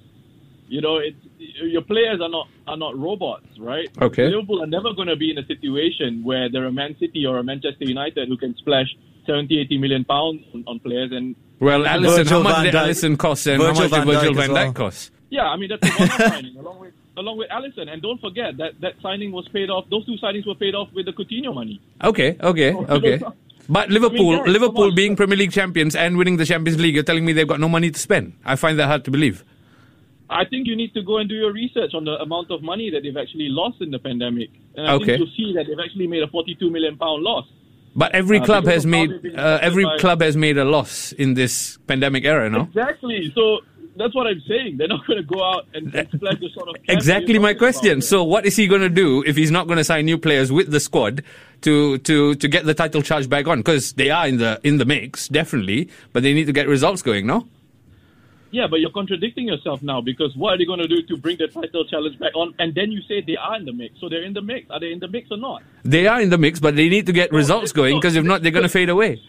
You 0.67 0.81
know, 0.81 0.97
it's 0.97 1.17
your 1.37 1.81
players 1.81 2.19
are 2.21 2.29
not 2.29 2.47
are 2.67 2.77
not 2.77 2.97
robots, 2.97 3.47
right? 3.59 3.87
Okay. 4.01 4.27
Liverpool 4.27 4.61
are 4.63 4.67
never 4.67 4.93
going 4.93 5.07
to 5.07 5.15
be 5.15 5.31
in 5.31 5.37
a 5.37 5.45
situation 5.45 6.23
where 6.23 6.49
they're 6.51 6.65
a 6.65 6.71
Man 6.71 6.95
City 6.99 7.25
or 7.25 7.37
a 7.37 7.43
Manchester 7.43 7.85
United 7.85 8.27
who 8.27 8.37
can 8.37 8.55
splash 8.57 8.87
70, 9.25 9.59
80 9.61 9.77
million 9.77 10.03
pounds 10.03 10.41
on, 10.53 10.63
on 10.67 10.79
players. 10.79 11.11
And 11.13 11.35
well, 11.59 11.81
Alisson, 11.81 12.27
how 12.27 12.41
much 12.41 12.55
van 12.55 12.65
did 12.65 12.73
Alisson 12.73 13.17
cost, 13.17 13.47
and 13.47 13.61
Virgil 13.61 13.75
how 13.75 13.81
much 13.81 13.91
van 13.91 14.07
did 14.07 14.13
Virgil 14.13 14.33
van 14.33 14.49
Dijk 14.49 14.53
well. 14.53 14.73
cost? 14.73 15.11
yeah, 15.29 15.47
I 15.47 15.57
mean 15.57 15.69
that's 15.69 15.83
a 15.83 15.99
one-off 15.99 16.17
signing 16.33 16.57
along 16.57 16.79
with 16.79 16.93
along 17.17 17.37
with 17.37 17.49
Alisson. 17.49 17.89
And 17.89 18.01
don't 18.01 18.19
forget 18.21 18.57
that 18.57 18.79
that 18.81 18.93
signing 19.01 19.31
was 19.31 19.47
paid 19.49 19.69
off. 19.69 19.85
Those 19.89 20.05
two 20.05 20.17
signings 20.21 20.45
were 20.47 20.55
paid 20.55 20.75
off 20.75 20.89
with 20.93 21.05
the 21.05 21.13
Coutinho 21.13 21.53
money. 21.53 21.81
Okay, 22.03 22.37
okay, 22.41 22.73
okay. 22.97 23.19
But 23.69 23.89
Liverpool, 23.89 24.37
guys, 24.37 24.43
come 24.45 24.53
Liverpool 24.53 24.91
being 24.93 25.15
Premier 25.15 25.37
League 25.37 25.51
champions 25.51 25.95
and 25.95 26.17
winning 26.17 26.37
the 26.37 26.45
Champions 26.45 26.79
League, 26.79 26.95
you're 26.95 27.03
telling 27.03 27.25
me 27.25 27.33
they've 27.33 27.47
got 27.47 27.59
no 27.59 27.67
money 27.69 27.91
to 27.91 27.99
spend. 27.99 28.33
I 28.45 28.55
find 28.55 28.79
that 28.79 28.87
hard 28.87 29.03
to 29.05 29.11
believe. 29.11 29.43
I 30.29 30.43
think 30.45 30.67
you 30.67 30.75
need 30.75 30.93
to 30.93 31.01
go 31.03 31.17
and 31.17 31.29
do 31.29 31.35
your 31.35 31.53
research 31.53 31.93
on 31.93 32.03
the 32.05 32.19
amount 32.21 32.51
of 32.51 32.61
money 32.61 32.89
that 32.89 33.03
they've 33.03 33.15
actually 33.15 33.47
lost 33.49 33.81
in 33.81 33.91
the 33.91 33.99
pandemic. 33.99 34.49
And 34.75 34.87
I 34.87 34.93
Okay. 34.93 35.05
think 35.05 35.19
you'll 35.19 35.35
see 35.37 35.53
that 35.55 35.67
they've 35.67 35.79
actually 35.83 36.07
made 36.07 36.21
a 36.23 36.27
42 36.27 36.69
million 36.69 36.97
pound 36.97 37.23
loss. 37.23 37.45
But 37.95 38.13
every 38.13 38.39
Uh, 38.39 38.45
club 38.45 38.65
has 38.65 38.85
made 38.85 39.09
uh, 39.35 39.59
every 39.61 39.83
by- 39.85 39.97
club 39.97 40.21
has 40.21 40.37
made 40.37 40.57
a 40.57 40.65
loss 40.65 41.11
in 41.13 41.33
this 41.33 41.77
pandemic 41.87 42.25
era, 42.25 42.49
no? 42.49 42.61
Exactly. 42.61 43.31
So 43.33 43.61
that's 43.99 44.15
what 44.15 44.27
I'm 44.27 44.41
saying. 44.47 44.77
They're 44.77 44.87
not 44.87 45.05
going 45.05 45.17
to 45.17 45.25
go 45.25 45.43
out 45.43 45.67
and, 45.73 45.93
eh, 45.95 45.99
and 45.99 46.09
splash 46.11 46.39
the 46.39 46.49
sort 46.53 46.69
of 46.69 46.75
Exactly 46.87 47.39
my 47.39 47.53
question. 47.53 47.93
about. 47.93 48.03
So 48.03 48.23
what 48.23 48.45
is 48.45 48.55
he 48.55 48.67
going 48.67 48.81
to 48.81 48.89
do 48.89 49.23
if 49.25 49.35
he's 49.35 49.51
not 49.51 49.67
going 49.67 49.77
to 49.77 49.83
sign 49.83 50.05
new 50.05 50.17
players 50.17 50.51
with 50.51 50.71
the 50.71 50.79
squad 50.79 51.23
to 51.61 51.97
to 51.99 52.35
to 52.35 52.47
get 52.47 52.65
the 52.65 52.73
title 52.73 53.01
charge 53.01 53.29
back 53.29 53.47
on? 53.47 53.59
Because 53.59 53.93
they 53.93 54.09
are 54.09 54.27
in 54.27 54.37
the 54.37 54.59
in 54.63 54.77
the 54.77 54.85
mix, 54.85 55.27
definitely, 55.27 55.89
but 56.13 56.23
they 56.23 56.33
need 56.33 56.45
to 56.45 56.53
get 56.53 56.67
results 56.67 57.01
going, 57.01 57.25
no? 57.25 57.47
Yeah, 58.51 58.67
but 58.67 58.79
you're 58.79 58.91
contradicting 58.91 59.47
yourself 59.47 59.83
now 59.83 59.99
because 60.01 60.35
what 60.35 60.53
are 60.53 60.57
they 60.57 60.65
going 60.65 60.79
to 60.79 60.87
do 60.87 61.01
to 61.03 61.17
bring 61.17 61.37
the 61.37 61.47
title 61.47 61.85
challenge 61.85 62.17
back 62.17 62.33
on? 62.33 62.53
And 62.59 62.73
then 62.73 62.91
you 62.91 63.01
say 63.01 63.21
they 63.21 63.35
are 63.35 63.57
in 63.57 63.65
the 63.65 63.73
mix. 63.73 63.99
So 63.99 64.07
they're 64.07 64.23
in 64.23 64.33
the 64.33 64.41
mix. 64.41 64.69
Are 64.71 64.79
they 64.79 64.91
in 64.91 64.99
the 64.99 65.07
mix 65.07 65.29
or 65.31 65.37
not? 65.37 65.63
They 65.83 66.07
are 66.07 66.21
in 66.21 66.29
the 66.29 66.37
mix, 66.37 66.59
but 66.59 66.75
they 66.75 66.87
need 66.87 67.05
to 67.07 67.11
get 67.13 67.31
results 67.31 67.71
going 67.73 67.97
because 67.97 68.15
if 68.15 68.23
not, 68.23 68.41
they're 68.41 68.51
going 68.51 68.63
to 68.63 68.69
fade 68.69 68.89
away. 68.89 69.21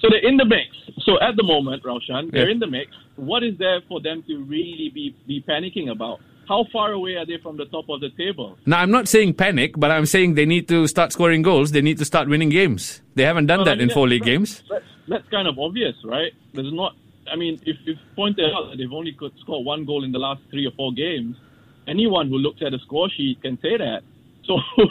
So 0.00 0.08
they're 0.10 0.26
in 0.28 0.36
the 0.36 0.44
mix. 0.44 0.68
So 1.04 1.20
at 1.20 1.36
the 1.36 1.42
moment, 1.42 1.82
Raushan, 1.82 2.30
they're 2.30 2.46
Yeah. 2.46 2.52
in 2.52 2.58
the 2.60 2.66
mix. 2.66 2.90
What 3.16 3.42
is 3.42 3.56
there 3.58 3.80
for 3.88 4.00
them 4.00 4.22
to 4.28 4.38
really 4.44 4.90
be, 4.94 5.14
be 5.26 5.42
panicking 5.42 5.90
about? 5.90 6.20
How 6.48 6.64
far 6.72 6.92
away 6.92 7.16
are 7.16 7.26
they 7.26 7.36
from 7.42 7.56
the 7.58 7.66
top 7.66 7.88
of 7.90 8.00
the 8.00 8.10
table? 8.10 8.56
Now, 8.64 8.78
I'm 8.80 8.90
not 8.90 9.06
saying 9.08 9.34
panic, 9.34 9.72
but 9.76 9.90
I'm 9.90 10.06
saying 10.06 10.34
they 10.34 10.46
need 10.46 10.66
to 10.68 10.86
start 10.86 11.12
scoring 11.12 11.42
goals. 11.42 11.72
They 11.72 11.82
need 11.82 11.98
to 11.98 12.04
start 12.06 12.28
winning 12.28 12.48
games. 12.48 13.02
They 13.16 13.24
haven't 13.24 13.46
done 13.46 13.58
Well, 13.58 13.64
that 13.66 13.72
I 13.72 13.74
mean, 13.80 13.90
in 13.90 13.94
four 13.94 14.08
league 14.08 14.24
games. 14.24 14.62
That's, 14.70 14.84
that's 15.08 15.28
kind 15.28 15.46
of 15.48 15.58
obvious, 15.58 15.94
right? 16.04 16.32
There's 16.54 16.72
not. 16.72 16.94
I 17.30 17.36
mean, 17.36 17.60
if 17.66 17.76
you 17.84 17.96
pointed 18.16 18.46
out 18.54 18.70
that 18.70 18.78
they've 18.78 18.92
only 18.92 19.12
could 19.12 19.32
score 19.40 19.62
one 19.62 19.84
goal 19.84 20.04
in 20.04 20.12
the 20.12 20.18
last 20.18 20.40
three 20.50 20.64
or 20.66 20.70
four 20.70 20.92
games, 20.92 21.36
anyone 21.86 22.28
who 22.28 22.38
looks 22.38 22.62
at 22.62 22.72
a 22.72 22.78
score 22.78 23.10
sheet 23.10 23.42
can 23.42 23.58
say 23.60 23.76
that. 23.76 24.00
So 24.46 24.56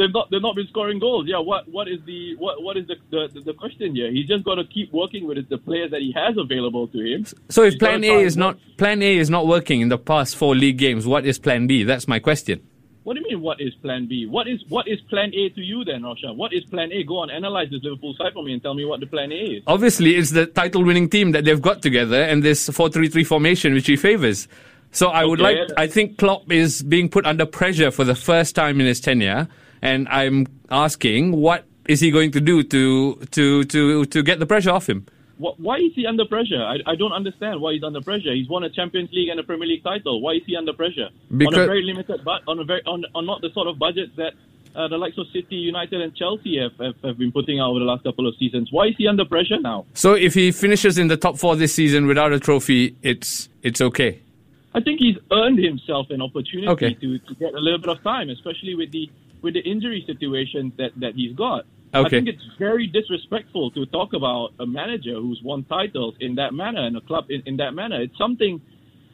they've 0.00 0.12
not 0.12 0.30
they've 0.30 0.42
not 0.42 0.56
been 0.56 0.66
scoring 0.68 0.98
goals. 0.98 1.26
Yeah, 1.28 1.38
what 1.38 1.68
what 1.68 1.86
is 1.86 2.00
the 2.06 2.34
what 2.36 2.62
what 2.62 2.76
is 2.76 2.86
the 2.88 2.96
the, 3.10 3.40
the 3.40 3.52
question 3.54 3.94
here? 3.94 4.10
He's 4.10 4.26
just 4.26 4.44
got 4.44 4.56
to 4.56 4.64
keep 4.64 4.92
working 4.92 5.26
with 5.26 5.48
the 5.48 5.58
players 5.58 5.90
that 5.90 6.00
he 6.00 6.12
has 6.12 6.36
available 6.36 6.88
to 6.88 6.98
him. 6.98 7.26
So 7.48 7.62
if 7.64 7.74
He's 7.74 7.78
plan 7.78 8.02
A 8.04 8.20
is 8.20 8.36
not 8.36 8.58
plan 8.78 9.02
A 9.02 9.16
is 9.16 9.30
not 9.30 9.46
working 9.46 9.80
in 9.80 9.88
the 9.88 9.98
past 9.98 10.36
four 10.36 10.56
league 10.56 10.78
games, 10.78 11.06
what 11.06 11.26
is 11.26 11.38
plan 11.38 11.66
B? 11.66 11.84
That's 11.84 12.08
my 12.08 12.18
question. 12.18 12.66
What 13.02 13.14
do 13.14 13.20
you 13.20 13.28
mean? 13.30 13.40
What 13.40 13.60
is 13.62 13.74
Plan 13.76 14.06
B? 14.06 14.26
What 14.26 14.46
is 14.46 14.60
what 14.68 14.86
is 14.86 15.00
Plan 15.08 15.32
A 15.34 15.48
to 15.48 15.60
you 15.62 15.84
then, 15.84 16.02
Roshan? 16.02 16.36
What 16.36 16.52
is 16.52 16.64
Plan 16.64 16.92
A? 16.92 17.02
Go 17.02 17.18
on, 17.18 17.30
analyze 17.30 17.68
this 17.70 17.82
Liverpool 17.82 18.14
side 18.14 18.34
for 18.34 18.42
me 18.44 18.52
and 18.52 18.62
tell 18.62 18.74
me 18.74 18.84
what 18.84 19.00
the 19.00 19.06
Plan 19.06 19.32
A 19.32 19.34
is. 19.34 19.62
Obviously, 19.66 20.16
it's 20.16 20.30
the 20.30 20.46
title 20.46 20.84
winning 20.84 21.08
team 21.08 21.32
that 21.32 21.44
they've 21.46 21.62
got 21.62 21.80
together 21.80 22.22
and 22.22 22.42
this 22.42 22.68
4-3-3 22.68 23.26
formation 23.26 23.72
which 23.72 23.86
he 23.86 23.96
favors. 23.96 24.48
So 24.92 25.08
I 25.08 25.24
would 25.24 25.40
Okay. 25.40 25.60
like 25.60 25.70
I 25.78 25.86
think 25.86 26.18
Klopp 26.18 26.52
is 26.52 26.82
being 26.82 27.08
put 27.08 27.24
under 27.24 27.46
pressure 27.46 27.90
for 27.90 28.04
the 28.04 28.14
first 28.14 28.54
time 28.54 28.80
in 28.80 28.86
his 28.86 29.00
tenure 29.00 29.48
and 29.82 30.08
I'm 30.08 30.46
asking 30.70 31.32
what 31.32 31.64
is 31.88 32.00
he 32.00 32.10
going 32.10 32.30
to 32.32 32.40
do 32.40 32.62
to 32.62 33.14
to 33.30 33.64
to 33.64 34.04
to 34.06 34.22
get 34.22 34.38
the 34.38 34.46
pressure 34.46 34.70
off 34.70 34.88
him? 34.88 35.06
Why 35.38 35.76
is 35.76 35.92
he 35.94 36.04
under 36.06 36.26
pressure? 36.26 36.62
I, 36.62 36.76
I 36.86 36.94
don't 36.96 37.12
understand 37.12 37.62
why 37.62 37.72
he's 37.72 37.82
under 37.82 38.02
pressure. 38.02 38.34
He's 38.34 38.48
won 38.48 38.62
a 38.62 38.68
Champions 38.68 39.08
League 39.10 39.30
and 39.30 39.40
a 39.40 39.42
Premier 39.42 39.66
League 39.66 39.82
title. 39.82 40.20
Why 40.20 40.32
is 40.32 40.42
he 40.44 40.54
under 40.54 40.74
pressure? 40.74 41.08
on 41.32 41.54
a 41.54 41.66
very 41.66 41.82
limited, 41.82 42.20
but 42.24 42.42
on 42.46 42.58
a 42.58 42.64
very 42.64 42.82
on, 42.84 43.06
on 43.14 43.24
not 43.24 43.40
the 43.40 43.48
sort 43.54 43.66
of 43.66 43.78
budget 43.78 44.14
that 44.16 44.34
uh, 44.76 44.86
the 44.88 44.98
likes 44.98 45.16
of 45.16 45.26
City, 45.32 45.56
United, 45.56 46.00
and 46.02 46.14
Chelsea 46.14 46.58
have, 46.58 46.72
have, 46.78 46.94
have 47.02 47.18
been 47.18 47.32
putting 47.32 47.58
out 47.58 47.70
over 47.70 47.78
the 47.78 47.86
last 47.86 48.04
couple 48.04 48.28
of 48.28 48.34
seasons. 48.36 48.68
Why 48.70 48.88
is 48.88 48.94
he 48.98 49.08
under 49.08 49.24
pressure 49.24 49.58
now? 49.58 49.86
So 49.94 50.12
if 50.12 50.34
he 50.34 50.52
finishes 50.52 50.98
in 50.98 51.08
the 51.08 51.16
top 51.16 51.38
4 51.38 51.56
this 51.56 51.74
season 51.74 52.06
without 52.06 52.32
a 52.34 52.38
trophy, 52.38 52.94
it's 53.02 53.48
it's 53.62 53.80
okay. 53.80 54.20
I 54.74 54.80
think 54.80 55.00
he's 55.00 55.16
earned 55.32 55.58
himself 55.58 56.10
an 56.10 56.20
opportunity 56.20 56.68
Okay. 56.68 56.94
to, 56.94 57.18
to 57.18 57.34
get 57.36 57.54
a 57.54 57.58
little 57.58 57.78
bit 57.80 57.88
of 57.90 58.02
time, 58.04 58.28
especially 58.30 58.74
with 58.74 58.92
the 58.92 59.10
with 59.42 59.54
the 59.54 59.60
injury 59.60 60.04
situation 60.06 60.72
that, 60.78 60.90
that 61.00 61.14
he's 61.14 61.34
got. 61.36 61.64
I 61.92 62.08
think 62.08 62.28
it's 62.28 62.42
very 62.58 62.86
disrespectful 62.86 63.72
to 63.72 63.84
talk 63.86 64.12
about 64.12 64.50
a 64.60 64.66
manager 64.66 65.14
who's 65.14 65.40
won 65.42 65.64
titles 65.64 66.14
in 66.20 66.36
that 66.36 66.54
manner 66.54 66.86
and 66.86 66.96
a 66.96 67.00
club 67.00 67.24
in, 67.30 67.42
in 67.46 67.56
that 67.56 67.72
manner. 67.72 68.00
It's 68.00 68.16
something 68.16 68.60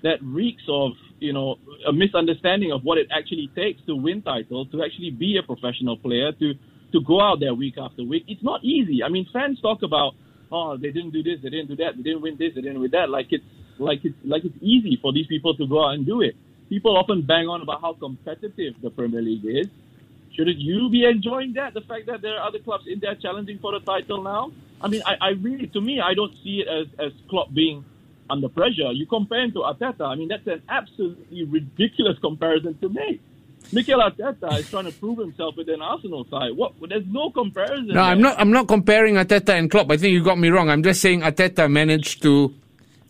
that 0.02 0.18
reeks 0.22 0.62
of 0.68 0.92
you 1.18 1.32
know 1.32 1.56
a 1.86 1.92
misunderstanding 1.92 2.72
of 2.72 2.84
what 2.84 2.98
it 2.98 3.08
actually 3.10 3.50
takes 3.56 3.80
to 3.86 3.96
win 3.96 4.20
titles, 4.20 4.68
to 4.72 4.84
actually 4.84 5.10
be 5.10 5.38
a 5.38 5.42
professional 5.42 5.96
player, 5.96 6.32
to 6.32 6.54
to 6.92 7.00
go 7.00 7.20
out 7.20 7.40
there 7.40 7.54
week 7.54 7.76
after 7.78 8.04
week. 8.04 8.24
It's 8.28 8.42
not 8.42 8.62
easy. 8.62 9.02
I 9.02 9.08
mean, 9.08 9.26
fans 9.32 9.60
talk 9.60 9.82
about 9.82 10.12
oh 10.52 10.76
they 10.76 10.90
didn't 10.90 11.10
do 11.12 11.22
this, 11.22 11.40
they 11.42 11.48
didn't 11.48 11.68
do 11.68 11.76
that, 11.76 11.96
they 11.96 12.02
didn't 12.02 12.20
win 12.20 12.36
this, 12.38 12.54
they 12.54 12.60
didn't 12.60 12.80
win 12.80 12.90
that. 12.92 13.08
Like 13.08 13.28
it's 13.30 13.44
like 13.78 14.00
it's 14.04 14.16
like 14.24 14.44
it's 14.44 14.56
easy 14.60 14.98
for 15.00 15.12
these 15.12 15.26
people 15.26 15.56
to 15.56 15.66
go 15.66 15.86
out 15.86 15.94
and 15.94 16.04
do 16.04 16.20
it. 16.20 16.36
People 16.68 16.96
often 16.96 17.22
bang 17.22 17.46
on 17.46 17.62
about 17.62 17.80
how 17.80 17.94
competitive 17.94 18.74
the 18.82 18.90
Premier 18.90 19.22
League 19.22 19.44
is. 19.44 19.68
Shouldn't 20.36 20.58
you 20.58 20.90
be 20.90 21.06
enjoying 21.06 21.54
that? 21.54 21.72
The 21.72 21.80
fact 21.80 22.06
that 22.06 22.20
there 22.20 22.38
are 22.38 22.46
other 22.46 22.58
clubs 22.58 22.84
in 22.86 23.00
there 23.00 23.14
challenging 23.14 23.58
for 23.58 23.72
the 23.72 23.80
title 23.80 24.22
now. 24.22 24.52
I 24.80 24.88
mean, 24.88 25.02
I, 25.06 25.14
I 25.20 25.28
really, 25.30 25.66
to 25.68 25.80
me, 25.80 26.00
I 26.00 26.12
don't 26.12 26.32
see 26.44 26.62
it 26.62 26.68
as, 26.68 26.86
as 27.06 27.12
Klopp 27.30 27.54
being 27.54 27.84
under 28.28 28.48
pressure. 28.48 28.92
You 28.92 29.06
compare 29.06 29.42
him 29.44 29.52
to 29.52 29.60
Arteta. 29.60 30.02
I 30.02 30.14
mean, 30.14 30.28
that's 30.28 30.46
an 30.46 30.62
absolutely 30.68 31.44
ridiculous 31.44 32.18
comparison 32.20 32.76
to 32.80 32.88
make. 32.90 33.22
Mikel 33.72 33.98
Arteta 33.98 34.58
is 34.58 34.70
trying 34.70 34.84
to 34.84 34.92
prove 34.92 35.18
himself 35.18 35.56
with 35.56 35.68
an 35.68 35.80
Arsenal 35.80 36.26
side. 36.30 36.52
What? 36.54 36.74
There's 36.88 37.06
no 37.08 37.30
comparison. 37.30 37.88
No, 37.88 37.94
there. 37.94 38.02
I'm 38.02 38.20
not. 38.20 38.38
I'm 38.38 38.52
not 38.52 38.68
comparing 38.68 39.14
Arteta 39.14 39.58
and 39.58 39.70
Klopp. 39.70 39.90
I 39.90 39.96
think 39.96 40.12
you 40.12 40.22
got 40.22 40.38
me 40.38 40.50
wrong. 40.50 40.70
I'm 40.70 40.82
just 40.82 41.00
saying 41.00 41.22
Arteta 41.22 41.70
managed 41.70 42.22
to 42.22 42.54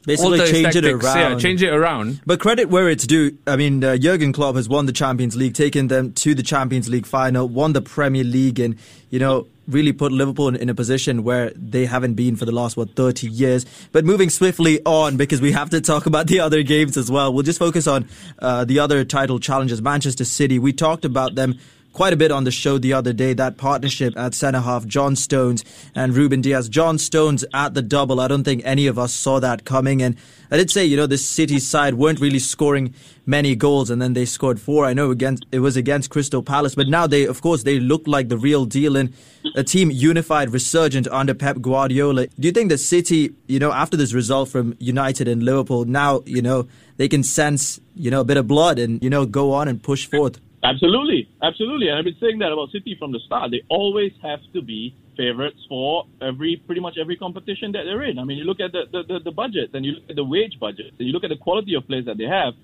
Basically, 0.07 0.39
change 0.39 0.77
it 0.77 0.85
around. 0.85 1.19
Yeah, 1.19 1.37
change 1.37 1.63
it 1.63 1.75
around. 1.75 2.21
But 2.25 2.39
credit 2.39 2.69
where 2.69 2.89
it's 2.89 3.07
due. 3.07 3.37
I 3.47 3.57
mean, 3.57 3.83
uh, 3.83 3.97
Jurgen 3.97 4.33
Klopp 4.33 4.55
has 4.55 4.69
won 4.69 4.87
the 4.87 4.93
Champions 4.93 5.35
League, 5.35 5.55
taken 5.55 5.89
them 5.89 6.13
to 6.15 6.33
the 6.35 6.45
Champions 6.45 6.89
League 6.89 7.07
final, 7.07 7.49
won 7.49 7.73
the 7.73 7.83
Premier 7.83 8.23
League, 8.23 8.61
and 8.61 8.79
you 9.11 9.19
know 9.19 9.49
really 9.67 9.93
put 9.93 10.13
Liverpool 10.13 10.47
in, 10.47 10.55
in 10.57 10.69
a 10.69 10.75
position 10.75 11.25
where 11.25 11.51
they 11.57 11.87
haven't 11.87 12.15
been 12.15 12.37
for 12.37 12.45
the 12.45 12.53
last 12.53 12.77
what 12.77 12.95
30 12.95 13.29
years. 13.29 13.67
But 13.91 14.05
moving 14.05 14.31
swiftly 14.31 14.81
on 14.85 15.17
because 15.17 15.41
we 15.41 15.51
have 15.53 15.71
to 15.71 15.81
talk 15.81 16.07
about 16.07 16.29
the 16.29 16.39
other 16.39 16.63
games 16.63 16.97
as 16.97 17.11
well. 17.11 17.33
We'll 17.33 17.43
just 17.43 17.59
focus 17.59 17.89
on 17.89 18.09
uh, 18.39 18.65
the 18.65 18.79
other 18.79 19.05
title 19.05 19.41
challenges. 19.41 19.83
Manchester 19.83 20.25
City. 20.25 20.61
We 20.61 20.73
talked 20.73 21.05
about 21.05 21.35
them 21.35 21.59
quite 21.97 22.13
a 22.13 22.17
bit 22.17 22.31
on 22.31 22.45
the 22.45 22.51
show 22.51 22.77
the 22.77 22.93
other 22.93 23.15
day. 23.15 23.33
That 23.33 23.57
partnership 23.57 24.19
at 24.19 24.35
centre 24.35 24.61
half, 24.61 24.85
John 24.85 25.17
Stones 25.17 25.65
and 25.95 26.15
Ruben 26.15 26.43
Dias. 26.43 26.69
John 26.69 26.99
Stones 26.99 27.43
at 27.55 27.73
the 27.73 27.81
double. 27.81 28.21
I 28.21 28.29
don't 28.29 28.45
think 28.45 28.61
any 28.67 28.87
of 28.87 28.99
us 28.99 29.15
saw 29.15 29.41
that 29.41 29.65
coming. 29.65 30.03
And 30.03 30.15
I 30.51 30.59
did 30.59 30.71
say, 30.71 30.85
you 30.85 30.95
know, 30.95 31.07
the 31.07 31.17
City 31.17 31.59
side 31.59 31.95
weren't 31.95 32.21
really 32.21 32.39
scoring 32.39 32.93
many 33.25 33.57
goals, 33.57 33.89
and 33.89 34.01
then 34.03 34.13
they 34.13 34.27
scored 34.27 34.61
four. 34.61 34.85
I 34.85 34.93
know 34.93 35.11
against 35.11 35.47
it 35.51 35.61
was 35.61 35.75
against 35.75 36.11
Crystal 36.11 36.43
Palace, 36.43 36.75
but 36.75 36.87
now 36.87 37.07
they, 37.07 37.25
of 37.25 37.41
course, 37.41 37.63
they 37.63 37.81
look 37.81 38.07
like 38.07 38.29
the 38.29 38.37
real 38.37 38.67
deal 38.67 38.95
and 38.95 39.15
a 39.55 39.65
team 39.65 39.91
unified, 39.91 40.51
resurgent 40.51 41.09
under 41.09 41.33
Pep 41.33 41.63
Guardiola. 41.63 42.27
Do 42.27 42.47
you 42.47 42.53
think 42.53 42.69
the 42.69 42.77
City, 42.77 43.33
you 43.47 43.59
know, 43.59 43.73
after 43.73 43.97
this 43.97 44.13
result 44.13 44.51
from 44.51 44.77
United 44.79 45.29
and 45.29 45.43
Liverpool, 45.43 45.87
now 45.87 46.23
you 46.27 46.43
know 46.43 46.69
they 46.99 47.09
can 47.09 47.23
sense, 47.23 47.81
you 47.95 48.11
know, 48.11 48.21
a 48.21 48.25
bit 48.25 48.37
of 48.37 48.47
blood 48.47 48.79
and 48.79 49.03
you 49.03 49.09
know 49.09 49.25
go 49.25 49.55
on 49.55 49.67
and 49.67 49.83
push 49.83 50.07
forth? 50.07 50.39
Absolutely, 50.67 51.29
absolutely. 51.43 51.89
And 51.89 51.97
I've 51.97 52.05
been 52.05 52.17
saying 52.21 52.41
that 52.41 52.51
about 52.51 52.71
City 52.73 52.97
from 52.99 53.13
the 53.13 53.21
start. 53.25 53.53
They 53.53 53.63
always 53.69 54.11
have 54.21 54.41
to 54.53 54.61
be 54.61 54.97
favorites 55.17 55.59
for 55.69 56.05
every 56.21 56.61
pretty 56.67 56.81
much 56.81 56.99
every 57.01 57.17
competition 57.17 57.71
that 57.73 57.85
they're 57.85 58.03
in. 58.03 58.19
I 58.19 58.25
mean, 58.25 58.37
you 58.39 58.45
look 58.45 58.59
at 58.59 58.73
the 58.73 58.83
the, 58.91 59.03
the, 59.07 59.19
the 59.27 59.31
budget 59.31 59.71
and 59.75 59.85
you 59.87 59.93
look 59.93 60.11
at 60.11 60.17
the 60.17 60.25
wage 60.25 60.59
budget 60.59 60.91
and 60.99 61.07
you 61.07 61.13
look 61.13 61.23
at 61.23 61.31
the 61.31 61.37
quality 61.37 61.75
of 61.77 61.87
players 61.87 62.07
that 62.07 62.19
they 62.19 62.25
have. 62.25 62.55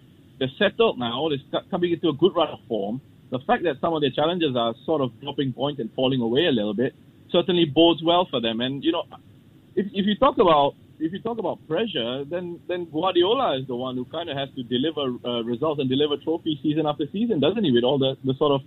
They're 0.40 0.50
settled 0.58 0.98
now. 0.98 1.28
They're 1.30 1.62
coming 1.70 1.92
into 1.92 2.08
a 2.08 2.12
good 2.12 2.34
run 2.34 2.48
of 2.48 2.58
form. 2.66 3.00
The 3.30 3.38
fact 3.46 3.62
that 3.62 3.76
some 3.80 3.94
of 3.94 4.00
their 4.00 4.10
challenges 4.10 4.56
are 4.56 4.74
sort 4.84 5.00
of 5.00 5.08
dropping 5.20 5.52
points 5.52 5.78
and 5.80 5.88
falling 5.94 6.20
away 6.20 6.46
a 6.46 6.50
little 6.52 6.74
bit 6.74 6.94
certainly 7.30 7.64
bodes 7.64 8.02
well 8.02 8.26
for 8.28 8.40
them. 8.40 8.60
And 8.60 8.82
you 8.82 8.90
know, 8.90 9.04
if 9.76 9.86
if 9.92 10.06
you 10.06 10.16
talk 10.16 10.38
about 10.38 10.74
if 11.02 11.12
you 11.12 11.20
talk 11.20 11.38
about 11.38 11.58
pressure, 11.66 12.24
then 12.24 12.60
then 12.68 12.86
Guardiola 12.86 13.58
is 13.58 13.66
the 13.66 13.74
one 13.74 13.96
who 13.96 14.04
kind 14.04 14.30
of 14.30 14.36
has 14.36 14.48
to 14.54 14.62
deliver 14.62 15.04
uh, 15.26 15.42
results 15.42 15.80
and 15.80 15.90
deliver 15.90 16.16
trophies 16.22 16.58
season 16.62 16.86
after 16.86 17.06
season, 17.12 17.40
doesn't 17.40 17.64
he? 17.64 17.72
With 17.72 17.82
all 17.82 17.98
the, 17.98 18.16
the 18.24 18.34
sort 18.38 18.52
of 18.52 18.60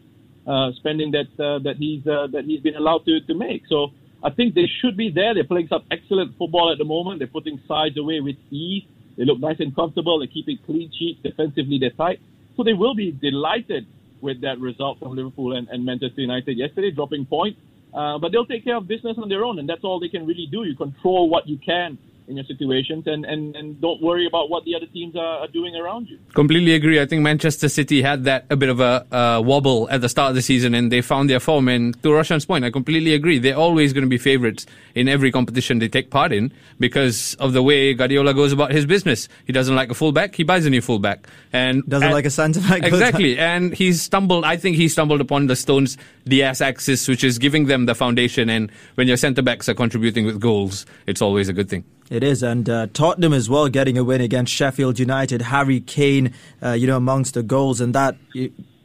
uh, 0.45 0.75
spending 0.77 1.11
that 1.11 1.31
uh, 1.39 1.59
that 1.63 1.77
he's 1.77 2.05
uh, 2.05 2.27
that 2.33 2.43
he's 2.45 2.59
been 2.59 2.75
allowed 2.75 3.05
to, 3.05 3.21
to 3.21 3.33
make. 3.33 3.63
So 3.69 3.91
I 4.21 4.31
think 4.31 4.53
they 4.53 4.67
should 4.81 4.97
be 4.97 5.09
there. 5.09 5.33
They're 5.33 5.47
playing 5.47 5.69
some 5.69 5.83
excellent 5.89 6.37
football 6.37 6.71
at 6.71 6.77
the 6.77 6.85
moment. 6.85 7.19
They're 7.19 7.31
putting 7.31 7.59
sides 7.67 7.97
away 7.97 8.19
with 8.19 8.35
ease. 8.51 8.83
They 9.17 9.23
look 9.23 9.39
nice 9.39 9.59
and 9.59 9.73
comfortable. 9.73 10.19
They're 10.19 10.27
keeping 10.27 10.59
clean 10.65 10.91
sheets. 10.91 11.19
Defensively, 11.23 11.79
they're 11.79 11.95
tight. 11.95 12.19
So 12.57 12.63
they 12.63 12.73
will 12.73 12.95
be 12.95 13.11
delighted 13.11 13.87
with 14.21 14.41
that 14.41 14.59
result 14.59 14.99
from 14.99 15.15
Liverpool 15.15 15.55
and, 15.55 15.67
and 15.69 15.85
Manchester 15.85 16.21
United 16.21 16.57
yesterday, 16.57 16.91
dropping 16.91 17.25
points. 17.25 17.59
Uh, 17.93 18.17
but 18.19 18.33
they'll 18.33 18.45
take 18.45 18.65
care 18.65 18.75
of 18.75 18.89
business 18.89 19.15
on 19.21 19.29
their 19.29 19.45
own, 19.45 19.57
and 19.57 19.69
that's 19.69 19.85
all 19.85 20.01
they 20.01 20.09
can 20.09 20.27
really 20.27 20.47
do. 20.51 20.63
You 20.63 20.75
control 20.75 21.29
what 21.29 21.47
you 21.47 21.57
can 21.57 21.97
in 22.27 22.35
your 22.37 22.45
situations 22.45 23.05
and, 23.07 23.25
and, 23.25 23.55
and 23.55 23.79
don't 23.81 24.01
worry 24.01 24.25
about 24.25 24.49
what 24.49 24.63
the 24.65 24.75
other 24.75 24.87
teams 24.87 25.15
are, 25.15 25.39
are 25.39 25.47
doing 25.47 25.75
around 25.75 26.07
you. 26.07 26.19
Completely 26.33 26.73
agree. 26.73 26.99
I 26.99 27.05
think 27.05 27.21
Manchester 27.21 27.69
City 27.69 28.01
had 28.01 28.23
that 28.23 28.45
a 28.49 28.55
bit 28.55 28.69
of 28.69 28.79
a 28.79 29.05
uh, 29.15 29.41
wobble 29.41 29.87
at 29.89 30.01
the 30.01 30.09
start 30.09 30.29
of 30.29 30.35
the 30.35 30.41
season 30.41 30.73
and 30.73 30.91
they 30.91 31.01
found 31.01 31.29
their 31.29 31.39
form. 31.39 31.67
And 31.67 32.01
to 32.03 32.11
Roshan's 32.11 32.45
point, 32.45 32.65
I 32.65 32.71
completely 32.71 33.13
agree. 33.13 33.39
They're 33.39 33.57
always 33.57 33.93
going 33.93 34.03
to 34.03 34.09
be 34.09 34.17
favourites 34.17 34.65
in 34.95 35.07
every 35.07 35.31
competition 35.31 35.79
they 35.79 35.87
take 35.87 36.09
part 36.09 36.31
in 36.31 36.51
because 36.79 37.35
of 37.35 37.53
the 37.53 37.61
way 37.61 37.93
Guardiola 37.93 38.33
goes 38.33 38.51
about 38.51 38.71
his 38.71 38.85
business. 38.85 39.27
He 39.45 39.53
doesn't 39.53 39.75
like 39.75 39.91
a 39.91 39.93
fullback, 39.95 40.35
he 40.35 40.43
buys 40.43 40.65
a 40.65 40.69
new 40.69 40.81
fullback. 40.81 41.27
And 41.53 41.83
Doesn't 41.87 42.09
at- 42.09 42.13
like 42.13 42.25
a 42.25 42.29
centre 42.29 42.61
back. 42.61 42.83
Exactly. 42.83 43.37
And 43.37 43.73
he's 43.73 44.01
stumbled, 44.01 44.45
I 44.45 44.57
think 44.57 44.77
he 44.77 44.87
stumbled 44.87 45.21
upon 45.21 45.47
the 45.47 45.55
Stones 45.55 45.97
Dias 46.25 46.61
axis, 46.61 47.07
which 47.07 47.23
is 47.23 47.37
giving 47.37 47.65
them 47.65 47.85
the 47.85 47.95
foundation. 47.95 48.49
And 48.49 48.71
when 48.95 49.07
your 49.07 49.17
centre 49.17 49.41
backs 49.41 49.69
are 49.69 49.73
contributing 49.73 50.25
with 50.25 50.39
goals, 50.39 50.85
it's 51.05 51.21
always 51.21 51.49
a 51.49 51.53
good 51.53 51.69
thing. 51.69 51.83
It 52.09 52.23
is, 52.23 52.43
and 52.43 52.69
uh, 52.69 52.87
Tottenham 52.93 53.33
as 53.33 53.49
well 53.49 53.67
getting 53.67 53.97
a 53.97 54.03
win 54.03 54.21
against 54.21 54.53
Sheffield 54.53 54.99
United. 54.99 55.41
Harry 55.41 55.79
Kane, 55.79 56.33
uh, 56.61 56.73
you 56.73 56.85
know, 56.85 56.97
amongst 56.97 57.33
the 57.33 57.41
goals, 57.41 57.81
and 57.81 57.95
that 57.95 58.15